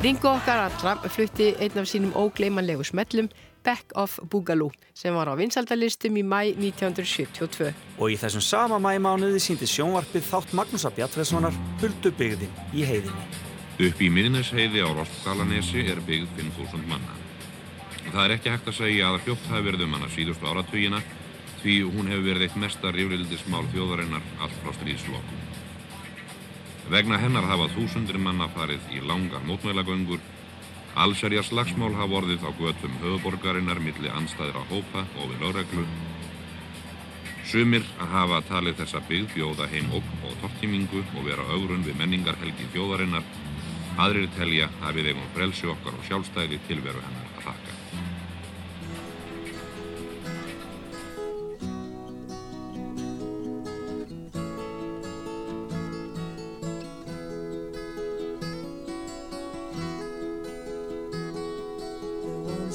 Ringo 0.00 0.30
okkar 0.32 0.62
allra 0.64 0.94
flutti 1.12 1.50
einn 1.60 1.76
af 1.76 1.84
sínum 1.84 2.14
ógleymanlegu 2.16 2.84
smellum 2.88 3.26
Back 3.64 3.92
of 3.94 4.14
Boogaloo 4.32 4.70
sem 4.96 5.12
var 5.12 5.28
á 5.28 5.36
vinsaldalistum 5.36 6.16
í 6.16 6.22
mæ 6.24 6.54
1972. 6.56 7.74
Og 8.00 8.14
í 8.14 8.16
þessum 8.16 8.40
sama 8.40 8.78
mæmánuði 8.80 9.42
síndi 9.44 9.68
sjónvarpið 9.68 10.24
þátt 10.30 10.56
Magnúsa 10.56 10.88
Bjartfræðssonar 10.96 11.60
Huldubyggðin 11.82 12.56
í 12.72 12.86
heiðinni. 12.88 13.26
Upp 13.90 14.00
í 14.00 14.08
miðnesheiði 14.16 14.80
á 14.80 14.88
Rostgalanesi 14.88 15.84
er 15.92 16.00
byggð 16.08 16.32
5.000 16.40 16.88
manna. 16.88 17.20
Það 18.08 18.24
er 18.24 18.36
ekki 18.38 18.56
hægt 18.56 18.72
að 18.72 18.80
segja 18.80 19.12
að 19.12 19.20
hljótt 19.26 19.52
hafi 19.52 19.68
verið 19.68 19.84
um 19.84 19.98
hana 19.98 20.12
síðustu 20.16 20.48
áratugina 20.48 21.04
því 21.60 21.76
hún 21.92 22.08
hefur 22.08 22.28
verið 22.30 22.48
eitt 22.48 22.60
mesta 22.64 22.96
rifrildismál 22.96 23.66
þjóðarinnar 23.76 24.24
allt 24.40 24.60
frá 24.64 24.72
stríðslokum. 24.80 25.49
Vegna 26.90 27.20
hennar 27.22 27.46
hafa 27.46 27.68
þúsundir 27.70 28.16
manna 28.18 28.48
farið 28.50 28.88
í 28.90 29.00
langar 29.06 29.44
mótmælagöngur, 29.46 30.18
allserja 30.98 31.44
slagsmál 31.46 31.92
hafa 31.94 32.18
orðið 32.18 32.42
á 32.42 32.50
götum 32.58 32.96
höfuborgarinnar 33.04 33.78
milli 33.84 34.10
anstæðra 34.10 34.64
hópa 34.72 35.04
og 35.20 35.30
við 35.30 35.44
lögreglu. 35.44 35.86
Sumir 37.46 37.86
hafa 38.16 38.42
talið 38.50 38.82
þessa 38.82 39.04
byggð 39.06 39.36
bjóða 39.36 39.70
heim 39.70 39.94
ógn 39.94 40.26
og 40.26 40.34
tortímingu 40.42 41.04
og 41.14 41.26
vera 41.30 41.46
augrun 41.54 41.86
við 41.86 41.98
menningarhelgi 42.02 42.66
þjóðarinnar, 42.74 43.26
aðrir 44.02 44.30
telja 44.34 44.70
að 44.82 44.98
við 44.98 45.12
eigum 45.12 45.34
frelsi 45.36 45.70
okkar 45.70 45.94
og 45.94 46.06
sjálfstæði 46.10 46.58
tilveru 46.66 47.06
hennar 47.06 47.19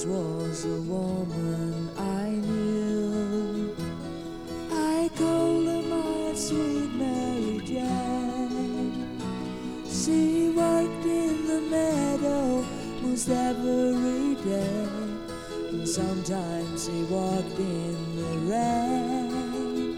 Was 0.07 0.65
a 0.65 0.81
woman 0.81 1.89
I 1.97 2.29
knew. 2.29 3.75
I 4.71 5.09
called 5.17 5.65
her 5.65 5.81
my 5.81 6.33
sweet 6.35 6.93
Mary 6.93 7.59
Jane. 7.65 9.19
She 9.89 10.49
worked 10.55 11.05
in 11.05 11.47
the 11.47 11.61
meadow 11.71 12.63
most 13.01 13.29
every 13.29 14.35
day. 14.45 14.87
And 15.71 15.87
sometimes 15.87 16.85
she 16.85 17.03
walked 17.05 17.57
in 17.57 18.15
the 18.15 18.37
rain. 18.51 19.97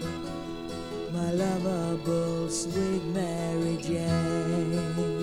My 1.12 1.32
lovable 1.32 2.48
sweet 2.48 3.04
Mary 3.12 3.76
Jane. 3.76 5.17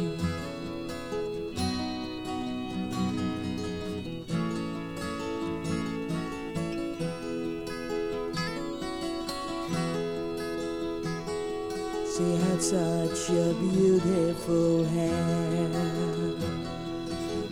Such 12.57 13.29
a 13.29 13.53
beautiful 13.53 14.85
hair, 14.85 15.69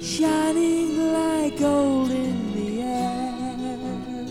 shining 0.01 1.13
like 1.13 1.59
gold 1.59 2.09
in 2.09 2.53
the 2.53 2.81
air. 2.81 4.27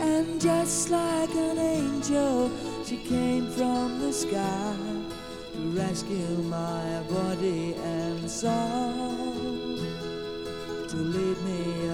And 0.00 0.40
just 0.40 0.90
like 0.90 1.34
an 1.34 1.58
angel, 1.58 2.50
she 2.84 2.98
came 2.98 3.50
from 3.50 4.00
the 4.00 4.12
sky 4.12 4.76
to 5.54 5.58
rescue 5.70 6.36
my 6.44 7.02
body 7.08 7.74
and 7.74 8.30
soul, 8.30 9.78
to 10.88 10.96
lead 10.96 11.38
me 11.42 11.88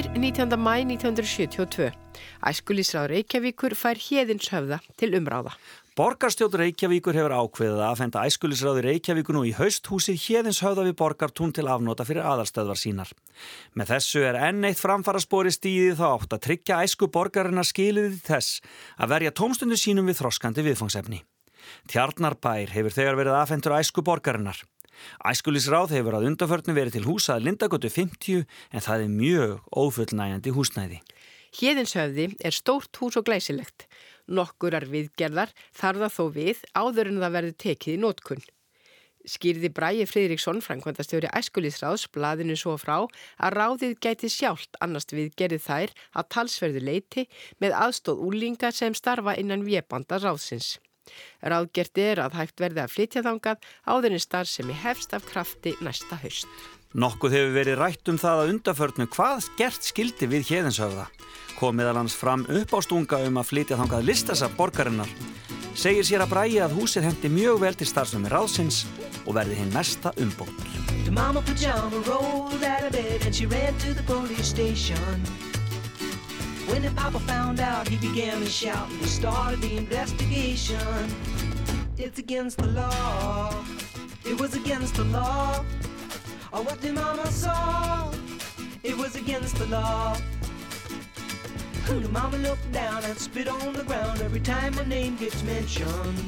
Vísir 0.00 0.16
19. 0.16 0.56
mæ 0.56 0.80
1972. 0.96 1.92
Æskulísráð 2.40 3.10
Reykjavíkur 3.12 3.74
fær 3.76 3.98
hérðins 4.00 4.48
höfða 4.48 4.78
til 4.96 5.12
umráða. 5.18 5.52
Borgarstjótt 5.92 6.56
Reykjavíkur 6.56 7.18
hefur 7.18 7.34
ákveðið 7.36 7.82
að 7.84 7.98
fenda 8.00 8.22
æskulisráði 8.24 8.84
Reykjavíkur 8.86 9.36
nú 9.36 9.42
í 9.44 9.52
hausthúsið 9.58 10.16
hérðins 10.24 10.62
höfða 10.64 10.86
við 10.88 10.96
borgartún 11.02 11.52
til 11.52 11.66
afnóta 11.68 12.08
fyrir 12.08 12.24
aðalstöðvar 12.24 12.80
sínar. 12.80 13.12
Með 13.76 13.92
þessu 13.92 14.24
er 14.24 14.40
enn 14.48 14.64
eitt 14.64 14.80
framfara 14.80 15.20
spori 15.20 15.52
stíðið 15.52 16.00
þá 16.00 16.06
átt 16.14 16.32
að 16.38 16.44
tryggja 16.48 16.80
æsku 16.80 17.12
borgarina 17.12 17.66
skiliðið 17.66 18.24
þess 18.24 18.64
að 18.96 19.12
verja 19.18 19.36
tómstundu 19.36 19.76
sínum 19.76 20.08
við 20.08 20.22
þroskandi 20.22 20.64
viðfangsefni. 20.70 21.20
Tjarnarbær 21.92 22.72
hefur 22.72 22.96
þegar 22.96 23.20
verið 23.20 23.40
aðfendur 23.42 23.76
æsku 23.76 24.00
borgarinnar. 24.00 24.64
Æskulisráð 25.26 25.96
hefur 25.96 26.18
að 26.18 26.28
undarförnu 26.30 26.76
verið 26.76 26.98
til 26.98 27.06
húsað 27.08 27.44
Lindagötu 27.46 27.90
50 27.92 28.44
en 28.44 28.86
það 28.86 29.04
er 29.06 29.12
mjög 29.14 29.56
ófullnægjandi 29.72 30.54
húsnæði. 30.56 31.00
Héðinshöfði 31.58 32.28
er 32.46 32.54
stórt 32.54 32.94
hús 33.00 33.18
og 33.18 33.26
glæsilegt. 33.26 33.88
Nokkurar 34.30 34.86
viðgerðar 34.86 35.50
þarf 35.74 36.04
það 36.04 36.16
þó 36.16 36.24
við 36.36 36.64
áður 36.78 37.10
en 37.10 37.22
það 37.24 37.36
verður 37.36 37.60
tekið 37.64 37.94
í 37.96 38.02
nótkunn. 38.04 38.44
Skýrði 39.28 39.68
Bræi 39.76 40.06
Fridriksson, 40.08 40.62
framkvæmdastjóri 40.64 41.28
Æskulíðsráðs, 41.36 42.06
blaðinu 42.14 42.56
svo 42.56 42.76
frá 42.80 43.02
að 43.36 43.56
ráðið 43.58 43.98
gæti 44.00 44.30
sjálft 44.32 44.78
annast 44.80 45.12
viðgerði 45.12 45.58
þær 45.60 45.92
að 46.16 46.30
talsverðu 46.36 46.84
leiti 46.86 47.26
með 47.60 47.76
aðstóð 47.82 48.22
úlinga 48.30 48.72
sem 48.72 48.96
starfa 48.96 49.36
innan 49.36 49.66
viebanda 49.66 50.22
ráðsins. 50.22 50.78
Ráðgert 51.42 51.98
er 51.98 52.22
að 52.24 52.36
hægt 52.40 52.60
verði 52.60 52.84
að 52.84 52.92
flytja 52.94 53.24
þangað 53.26 53.64
áður 53.86 54.16
en 54.16 54.22
starf 54.26 54.50
sem 54.50 54.70
er 54.70 54.82
hefst 54.84 55.16
af 55.16 55.26
krafti 55.28 55.74
næsta 55.80 56.18
haust. 56.22 56.48
Nokkuð 56.90 57.36
hefur 57.36 57.52
verið 57.54 57.78
rætt 57.78 58.08
um 58.10 58.16
það 58.18 58.40
að 58.40 58.48
undarförnu 58.54 59.04
hvað 59.14 59.44
gert 59.60 59.84
skildi 59.86 60.26
við 60.26 60.48
hérðinshöfða. 60.48 61.04
Kom 61.60 61.76
meðal 61.78 62.00
hans 62.00 62.16
fram 62.18 62.42
upp 62.50 62.74
á 62.74 62.78
stunga 62.82 63.20
um 63.28 63.38
að 63.38 63.50
flytja 63.52 63.78
þangað 63.78 64.08
listasaf 64.08 64.56
borgarinnar. 64.58 65.12
Segir 65.78 66.02
sér 66.02 66.24
að 66.24 66.32
bræja 66.32 66.64
að 66.66 66.74
húsið 66.80 67.06
hendi 67.06 67.30
mjög 67.30 67.60
vel 67.62 67.76
til 67.78 67.86
starfsnumi 67.86 68.32
ráðsins 68.32 68.82
og 69.22 69.36
verði 69.38 69.60
hinn 69.60 69.70
mesta 69.70 70.10
umbót. 70.18 70.50
When 76.70 76.82
the 76.82 76.90
papa 76.92 77.18
found 77.20 77.58
out, 77.58 77.88
he 77.88 77.96
began 77.96 78.38
to 78.38 78.46
shout 78.46 78.88
and 78.88 79.00
he 79.00 79.06
started 79.06 79.60
the 79.60 79.76
investigation. 79.76 80.78
It's 81.98 82.20
against 82.20 82.58
the 82.58 82.68
law. 82.68 83.52
It 84.24 84.40
was 84.40 84.54
against 84.54 84.94
the 84.94 85.04
law. 85.04 85.64
Or 86.52 86.62
what 86.62 86.80
the 86.80 86.92
mama 86.92 87.26
saw. 87.26 88.12
It 88.84 88.96
was 88.96 89.16
against 89.16 89.56
the 89.56 89.66
law. 89.66 90.16
The 91.88 92.08
mama 92.10 92.36
looked 92.38 92.70
down 92.70 93.02
and 93.02 93.18
spit 93.18 93.48
on 93.48 93.72
the 93.72 93.82
ground 93.82 94.22
every 94.22 94.38
time 94.38 94.76
my 94.76 94.84
name 94.84 95.16
gets 95.16 95.42
mentioned. 95.42 96.18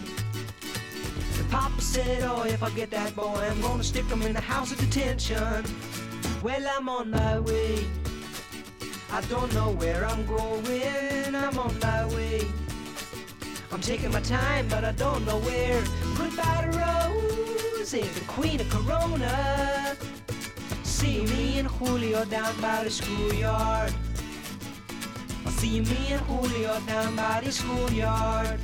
The 1.38 1.44
papa 1.50 1.80
said, 1.80 2.24
Oh, 2.24 2.42
if 2.42 2.64
I 2.64 2.70
get 2.70 2.90
that 2.90 3.14
boy, 3.14 3.48
I'm 3.48 3.60
gonna 3.60 3.84
stick 3.84 4.06
him 4.06 4.22
in 4.22 4.32
the 4.32 4.40
house 4.40 4.72
of 4.72 4.78
detention. 4.78 5.64
Well, 6.42 6.66
I'm 6.76 6.88
on 6.88 7.10
my 7.12 7.38
way. 7.38 7.86
I 9.14 9.20
don't 9.28 9.52
know 9.52 9.72
where 9.72 10.06
I'm 10.06 10.24
going. 10.24 11.34
I'm 11.34 11.58
on 11.58 11.78
my 11.80 12.06
way. 12.14 12.40
I'm 13.70 13.80
taking 13.82 14.10
my 14.10 14.22
time, 14.22 14.66
but 14.68 14.84
I 14.86 14.92
don't 14.92 15.26
know 15.26 15.38
where. 15.40 15.84
Goodbye 16.16 16.70
to 16.70 16.78
Rose, 16.78 17.90
the 17.90 18.24
queen 18.26 18.58
of 18.62 18.70
Corona. 18.70 19.96
See 20.82 21.26
me 21.26 21.58
and 21.58 21.68
Julio 21.68 22.24
down 22.24 22.58
by 22.62 22.84
the 22.84 22.90
schoolyard. 22.90 23.92
See 25.48 25.80
me 25.80 26.12
and 26.12 26.22
Julio 26.22 26.80
down 26.86 27.14
by 27.14 27.42
the 27.44 27.52
schoolyard. 27.52 28.58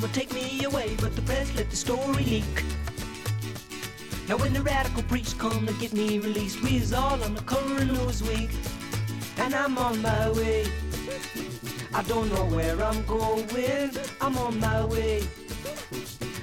Gonna 0.00 0.12
take 0.12 0.32
me 0.34 0.62
away, 0.64 0.94
but 1.00 1.16
the 1.16 1.22
press 1.22 1.54
let 1.56 1.70
the 1.70 1.76
story 1.76 2.24
leak. 2.24 2.64
Now 4.28 4.36
when 4.36 4.52
the 4.52 4.60
radical 4.60 5.02
priest 5.04 5.38
come 5.38 5.66
to 5.66 5.72
get 5.74 5.94
me 5.94 6.18
released, 6.18 6.62
we 6.62 6.82
all 6.94 7.22
on 7.22 7.34
the 7.34 7.40
cover 7.42 7.76
of 7.76 7.88
Newsweek, 7.88 8.50
and 9.38 9.54
I'm 9.54 9.78
on 9.78 10.02
my 10.02 10.30
way. 10.32 10.66
I 11.94 12.02
don't 12.02 12.28
know 12.30 12.44
where 12.54 12.78
I'm 12.84 13.06
going, 13.06 13.90
I'm 14.20 14.36
on 14.36 14.60
my 14.60 14.84
way. 14.84 15.22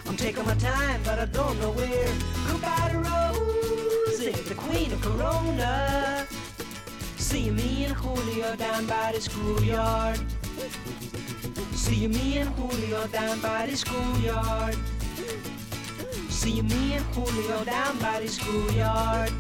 I'm 0.08 0.18
taking 0.18 0.46
my 0.46 0.56
time, 0.56 1.02
but 1.04 1.20
I 1.20 1.26
don't 1.26 1.60
know 1.60 1.74
where. 1.74 2.12
Goodbye 2.48 2.90
to 2.94 2.98
Rosie, 2.98 4.32
the 4.32 4.56
queen 4.56 4.92
of 4.94 5.02
Corona. 5.02 6.26
See 7.18 7.52
me 7.52 7.86
and 7.86 7.94
Julio 7.94 8.56
down 8.56 8.88
by 8.88 9.12
the 9.14 9.22
schoolyard. 9.22 10.20
See 11.84 12.08
me 12.08 12.38
and 12.38 12.50
Julio 12.52 13.06
down 13.08 13.42
by 13.42 13.66
the 13.66 13.76
schoolyard. 13.76 14.78
See 16.30 16.62
me 16.62 16.94
and 16.94 17.06
Julio 17.14 17.66
down 17.66 18.00
by 18.00 18.22
the 18.22 18.30
schoolyard. 18.30 19.34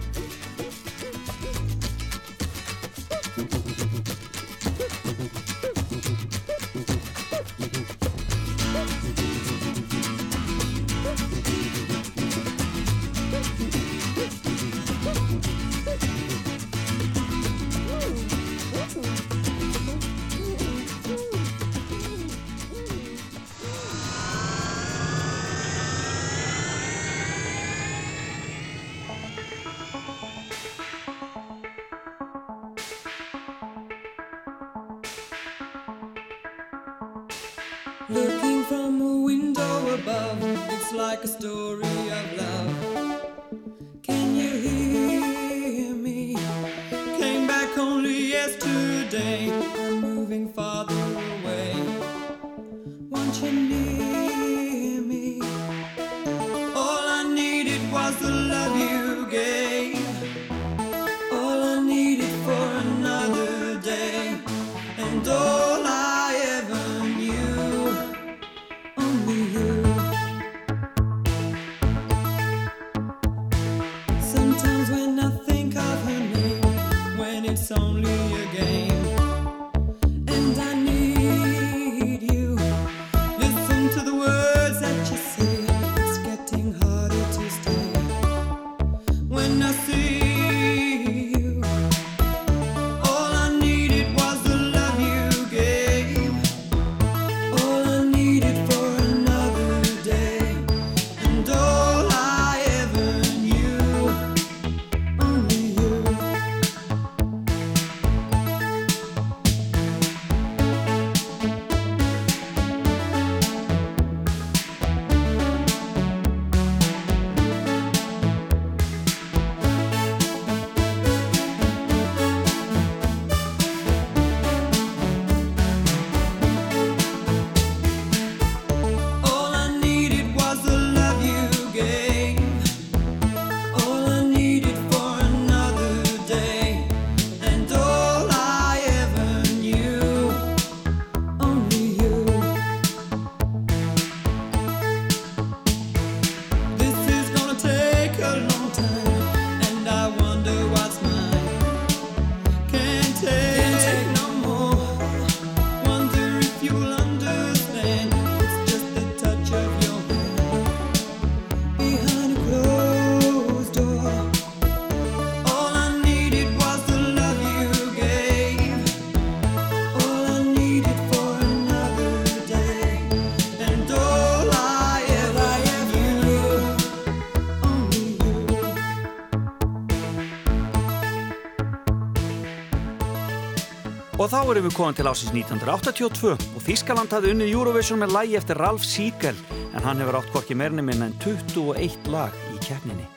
Og 184.21 184.29
þá 184.29 184.39
erum 184.45 184.67
við 184.67 184.75
komin 184.77 184.93
til 184.93 185.07
ásins 185.09 185.31
1982 185.33 186.33
og 186.37 186.61
Þískaland 186.61 187.13
hafði 187.15 187.31
unnið 187.33 187.53
Eurovision 187.55 187.97
með 188.03 188.11
lagi 188.13 188.35
eftir 188.37 188.59
Ralf 188.61 188.83
Siegel 188.85 189.37
en 189.73 189.81
hann 189.81 190.01
hefur 190.03 190.19
átt 190.19 190.27
hvorki 190.35 190.57
meirni 190.57 190.83
minn 190.85 191.01
en 191.01 191.15
21 191.23 192.11
lag 192.13 192.35
í 192.53 192.59
keppninni. 192.61 193.07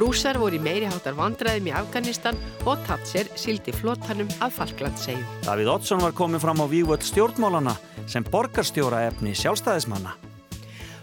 Rússar 0.00 0.38
voru 0.40 0.56
í 0.56 0.60
meiri 0.60 0.88
háttar 0.88 1.16
vandræðum 1.16 1.68
í 1.68 1.74
Afganistan 1.76 2.38
og 2.64 2.80
Tatser 2.88 3.28
sildi 3.36 3.74
flottanum 3.76 4.30
að 4.44 4.54
Falklandsegju. 4.56 5.24
Davíð 5.44 5.72
Oddsson 5.74 6.00
var 6.00 6.16
komin 6.16 6.40
fram 6.40 6.64
á 6.64 6.66
vývöld 6.68 7.04
stjórnmálana 7.04 7.76
sem 8.08 8.24
borgarstjóra 8.24 9.02
efni 9.10 9.34
sjálfstæðismanna. 9.36 10.14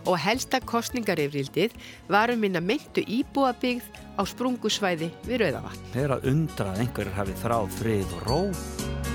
Og 0.09 0.18
helsta 0.20 0.57
kostningarifrildið 0.59 1.78
var 2.09 2.34
um 2.34 2.41
minna 2.41 2.61
myndu 2.61 3.05
íbúabigð 3.05 3.86
á 4.18 4.22
sprungusvæði 4.26 5.14
við 5.30 5.45
Rauðavatn. 5.45 5.86
Þeir 5.93 6.16
að 6.18 6.28
undra 6.34 6.74
að 6.74 6.82
einhverjir 6.84 7.20
hafi 7.22 7.38
þráð 7.45 7.78
frið 7.78 8.18
og 8.18 8.26
ró. 8.28 8.41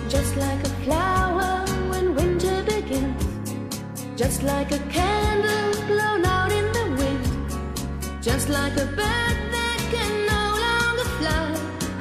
Just 0.09 0.37
like 0.37 0.65
a 0.65 0.71
flower 0.85 1.67
when 1.91 2.15
winter 2.15 2.63
begins. 2.63 3.53
Just 4.17 4.43
like 4.43 4.73
a 4.73 4.79
candle 4.89 5.83
blown 5.87 6.25
out 6.25 6.51
in 6.51 6.67
the 6.73 6.87
wind. 6.99 8.23
Just 8.23 8.49
like 8.49 8.73
a 8.73 8.87
bird 8.87 9.39
that 9.55 9.81
can 9.93 10.13
no 10.35 10.45
longer 10.67 11.09
fly. 11.19 11.49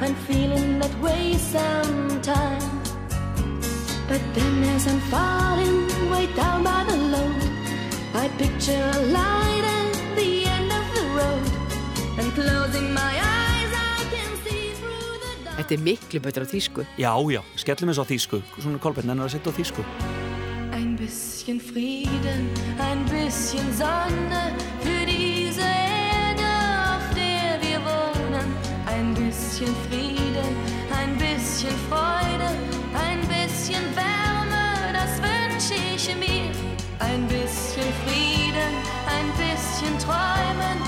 I'm 0.00 0.14
feeling 0.26 0.78
that 0.78 0.98
way 1.00 1.34
sometimes. 1.34 2.64
But 4.08 4.22
then 4.34 4.64
as 4.74 4.86
I'm 4.86 5.00
falling 5.12 6.10
way 6.10 6.26
down 6.34 6.64
by 6.64 6.84
the 6.84 6.96
load, 6.96 7.42
I 8.14 8.28
picture 8.38 8.90
a 8.94 9.00
light 9.18 9.64
at 9.80 10.16
the 10.16 10.46
end 10.46 10.72
of 10.72 10.84
the 10.96 11.04
road. 11.18 11.46
And 12.18 12.32
closing 12.32 12.94
my 12.94 13.12
eyes, 13.20 13.27
Þetta 15.68 15.82
er 15.82 15.84
miklu 15.84 16.18
betra 16.24 16.44
á 16.44 16.48
þýsku. 16.48 16.82
Já, 16.96 17.12
já, 17.28 17.42
skellum 17.60 17.90
eins 17.92 17.98
á 18.00 18.08
þýsku. 18.08 18.38
Svona 18.56 18.78
Kolbjörn, 18.80 19.10
en 19.12 19.18
er 19.20 19.26
að 19.26 19.34
setja 19.34 19.52
á 19.52 19.58
þýsku. 19.58 19.82
Ein 20.72 20.94
bisschen 20.96 21.60
Frieden, 21.60 22.48
ein 22.80 23.04
bisschen 23.04 23.68
Sonne 23.76 24.56
für 24.80 25.04
diese 25.04 25.68
Erde, 25.68 26.48
auf 26.88 27.04
der 27.12 27.60
wir 27.60 27.84
wohnen. 27.84 28.48
Ein 28.88 29.12
bisschen 29.12 29.76
Frieden, 29.84 30.56
ein 30.88 31.12
bisschen 31.20 31.76
Freude, 31.92 32.48
ein 32.96 33.20
bisschen 33.28 33.84
Wärme, 33.92 34.96
das 34.96 35.20
wünsche 35.20 35.76
ich 35.76 36.08
mir. 36.16 36.48
Ein 37.04 37.28
bisschen 37.28 37.92
Frieden, 38.08 38.72
ein 39.04 39.28
bisschen 39.36 39.92
Träumen 40.00 40.87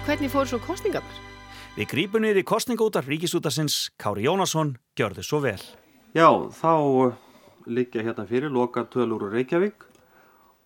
En 0.00 0.06
hvernig 0.06 0.30
fóru 0.32 0.48
svo 0.48 0.58
kostningarnar? 0.64 1.16
Við 1.76 1.88
grípum 1.90 2.22
niður 2.24 2.38
í 2.40 2.44
kostningaútar 2.48 3.04
Ríkisútarsins 3.04 3.90
Kári 4.00 4.22
Jónasson, 4.24 4.70
gjörðu 4.96 5.24
svo 5.26 5.42
vel. 5.44 5.60
Já, 6.16 6.24
þá 6.56 6.72
uh, 6.72 7.18
liggja 7.68 8.06
hérna 8.06 8.24
fyrir 8.24 8.48
loka 8.48 8.86
tölur 8.88 9.26
úr 9.26 9.36
Reykjavík 9.36 9.84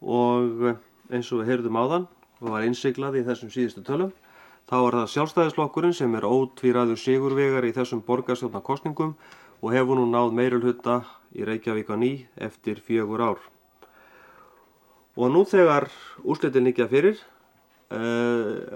og 0.07 0.63
uh, 0.63 0.79
eins 1.11 1.33
og 1.35 1.43
við 1.43 1.51
heyrðum 1.51 1.81
áðan 1.83 2.07
og 2.45 2.55
var 2.55 2.69
innsiglað 2.69 3.19
í 3.19 3.25
þessum 3.27 3.51
síðustu 3.51 3.83
tölum 3.83 4.15
þá 4.71 4.77
er 4.79 4.99
það 5.01 5.11
sjálfstæðislokkurinn 5.17 5.99
sem 5.99 6.15
er 6.15 6.31
ótvíraður 6.31 7.03
sigurvegar 7.03 7.67
í 7.67 7.75
þessum 7.75 8.07
borgarstjórnarkostningum 8.07 9.19
og 9.59 9.75
hefur 9.75 9.99
nú 9.99 10.07
náð 10.15 10.31
meirulhutta 10.39 11.01
í 11.35 11.43
Reykjavík 11.43 11.91
á 11.91 11.99
ný 11.99 12.15
eftir 12.39 12.79
fjögur 12.79 13.27
ár. 13.35 13.43
Og 15.19 15.27
nú 15.35 15.43
þegar 15.43 15.91
úrslitin 16.23 16.71
liggja 16.71 16.87
fyrir 16.87 17.19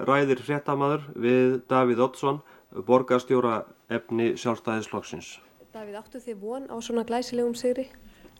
ræðir 0.09 0.41
fréttamaður 0.45 1.05
við 1.19 1.59
Davíð 1.69 2.03
Oddsson 2.05 2.39
borgarstjóra 2.85 3.63
efni 3.89 4.33
sjálfstæðislokksins. 4.39 5.37
Davíð, 5.73 5.99
áttu 5.99 6.21
þið 6.21 6.39
von 6.41 6.69
á 6.69 6.75
svona 6.81 7.05
glæsilegum 7.07 7.55
sigri? 7.57 7.87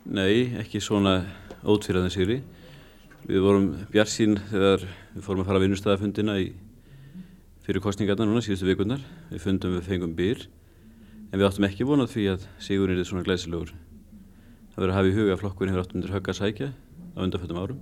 Nei, 0.05 0.55
ekki 0.61 0.81
svona 0.81 1.23
ótfýraðin 1.65 2.13
sigri. 2.13 2.39
Við 3.29 3.43
vorum 3.43 3.67
bjarsín 3.91 4.37
þegar 4.49 4.85
við 5.13 5.25
fórum 5.25 5.43
að 5.43 5.49
fara 5.49 5.59
að 5.59 5.65
vinnustæðafundina 5.67 6.37
í 6.41 6.47
fyrir 7.65 7.83
kostningarna 7.83 8.25
núna 8.25 8.41
síðustu 8.45 8.69
vikurnar. 8.69 9.03
Við 9.29 9.43
fundum 9.43 9.75
við 9.77 9.89
fengum 9.89 10.15
byr 10.17 10.47
en 11.29 11.37
við 11.37 11.45
áttum 11.45 11.67
ekki 11.67 11.85
vonað 11.85 12.15
því 12.15 12.27
að 12.33 12.49
sigurinn 12.63 13.01
er 13.01 13.09
svona 13.09 13.25
glæsilegur. 13.27 13.73
Það 14.73 14.81
verður 14.81 14.93
að 14.93 14.99
hafa 14.99 15.11
í 15.11 15.17
huga 15.17 15.35
að 15.35 15.41
flokkurinn 15.43 15.75
hefur 15.75 15.85
átt 15.85 15.95
undir 15.97 16.13
högg 16.15 16.31
að 16.31 16.39
sækja 16.39 16.69
á 16.71 17.19
undanfjöldum 17.25 17.59
árum 17.59 17.81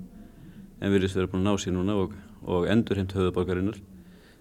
en 0.82 0.94
við 0.94 1.08
erum 1.08 1.32
búin 1.32 1.44
að 1.44 1.48
ná 1.48 1.62
sér 1.62 1.76
núna 1.76 1.96
og, 2.02 2.14
og 2.44 2.68
endur 2.72 2.96
heimt 3.00 3.14
höfuborgarinnar 3.14 3.80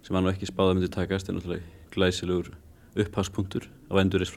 sem 0.03 0.15
var 0.15 0.33
ekki 0.33 0.51
spáða 0.51 0.75
myndi 0.77 0.91
takast 0.93 1.29
en 1.29 1.39
náttúrulega 1.39 1.63
glæsilegur 1.95 2.53
uppháspunktur 2.97 3.69
á 3.91 3.95
endurist 4.01 4.35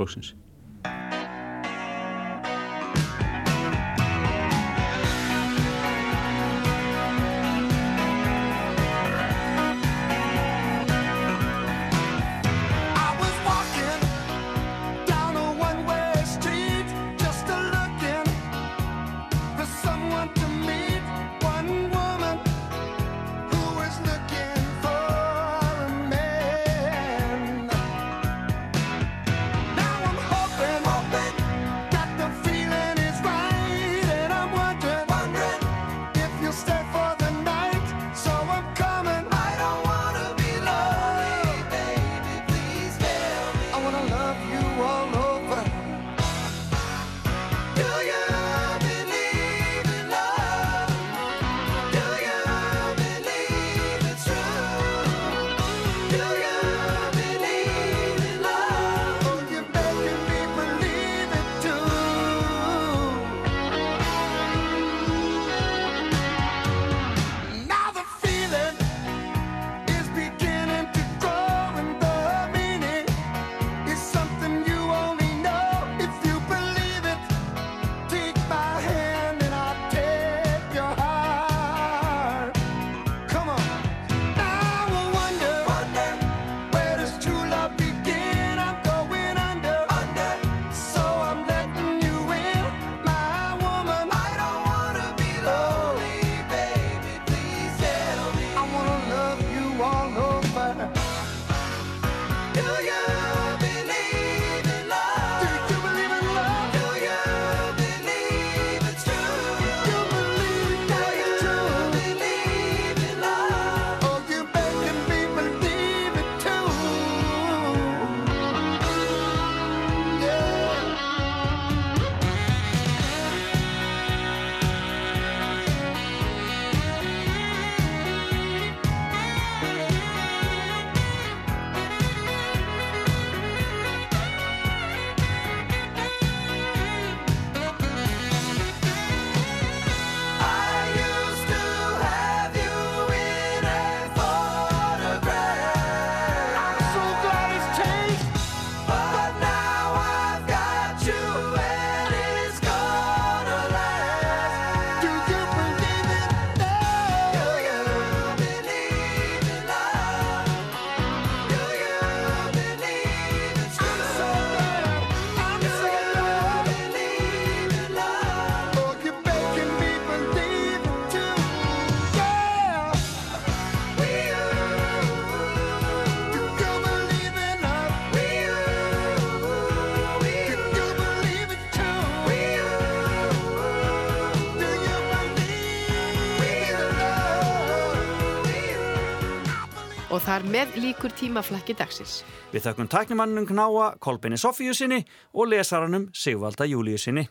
þar 190.29 190.45
með 190.45 190.77
líkur 190.83 191.13
tímaflakki 191.17 191.73
dagsins. 191.79 192.19
Við 192.53 192.67
þakkum 192.67 192.89
taknumannum 192.91 193.47
Knáa, 193.49 193.95
Kolbini 194.01 194.37
Sofíusinni 194.37 195.01
og 195.33 195.49
lesaranum 195.49 196.09
Sigvalda 196.13 196.67
Júliusinni. 196.69 197.25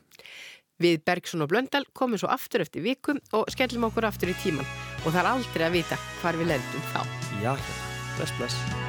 Við 0.82 1.00
Bergson 1.06 1.42
og 1.42 1.50
Blöndal 1.50 1.84
komum 1.94 2.18
svo 2.18 2.30
aftur 2.30 2.62
eftir 2.62 2.84
vikum 2.86 3.18
og 3.34 3.50
skellum 3.54 3.88
okkur 3.90 4.06
aftur 4.10 4.30
í 4.30 4.36
tíman 4.42 4.66
og 5.04 5.10
það 5.10 5.22
er 5.24 5.30
aldrei 5.32 5.66
að 5.68 5.78
vita 5.80 6.02
hvar 6.20 6.38
við 6.38 6.52
lendum 6.54 6.90
þá. 6.92 7.00
Já, 7.42 7.54
bless, 8.18 8.38
bless. 8.38 8.86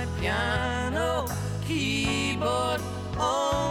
my 0.00 0.06
piano 0.18 1.26
keyboard 1.66 2.80
on. 3.18 3.69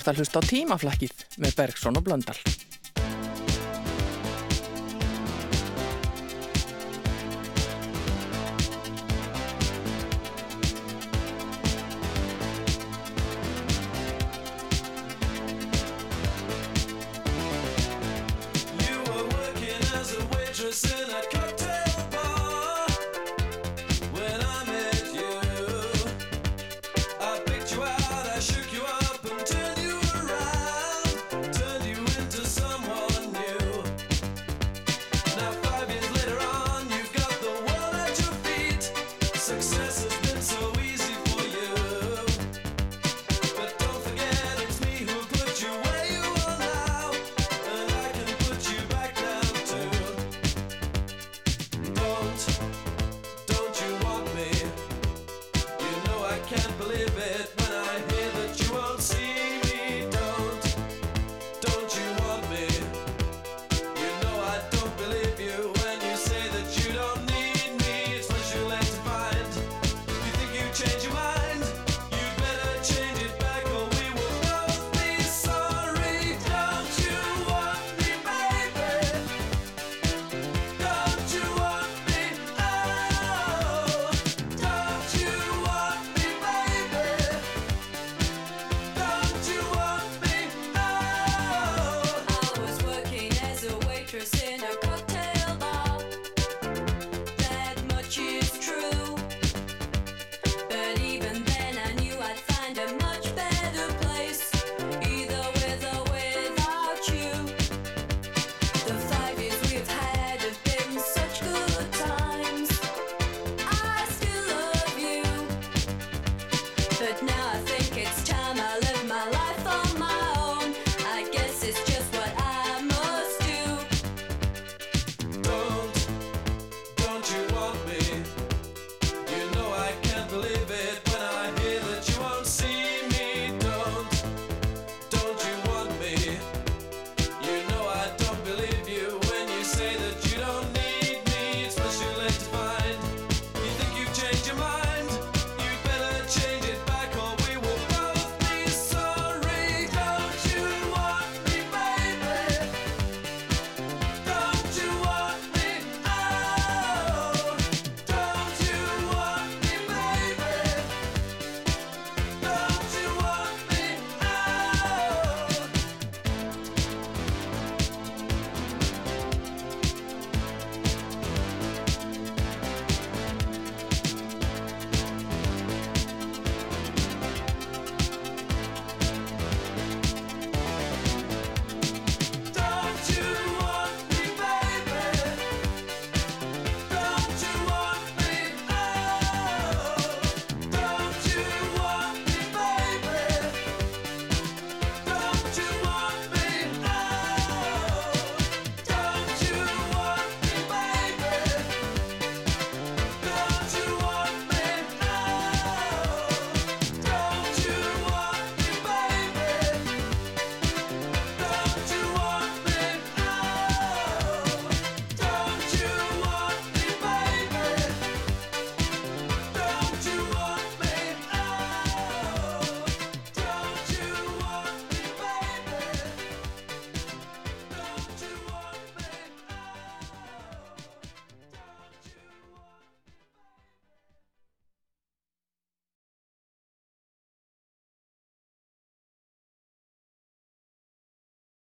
ert 0.00 0.12
að 0.12 0.22
hlusta 0.22 0.44
á 0.44 0.48
tímaflakkið 0.48 1.26
með 1.42 1.58
Bergson 1.60 2.00
og 2.00 2.06
Blöndal. 2.06 2.38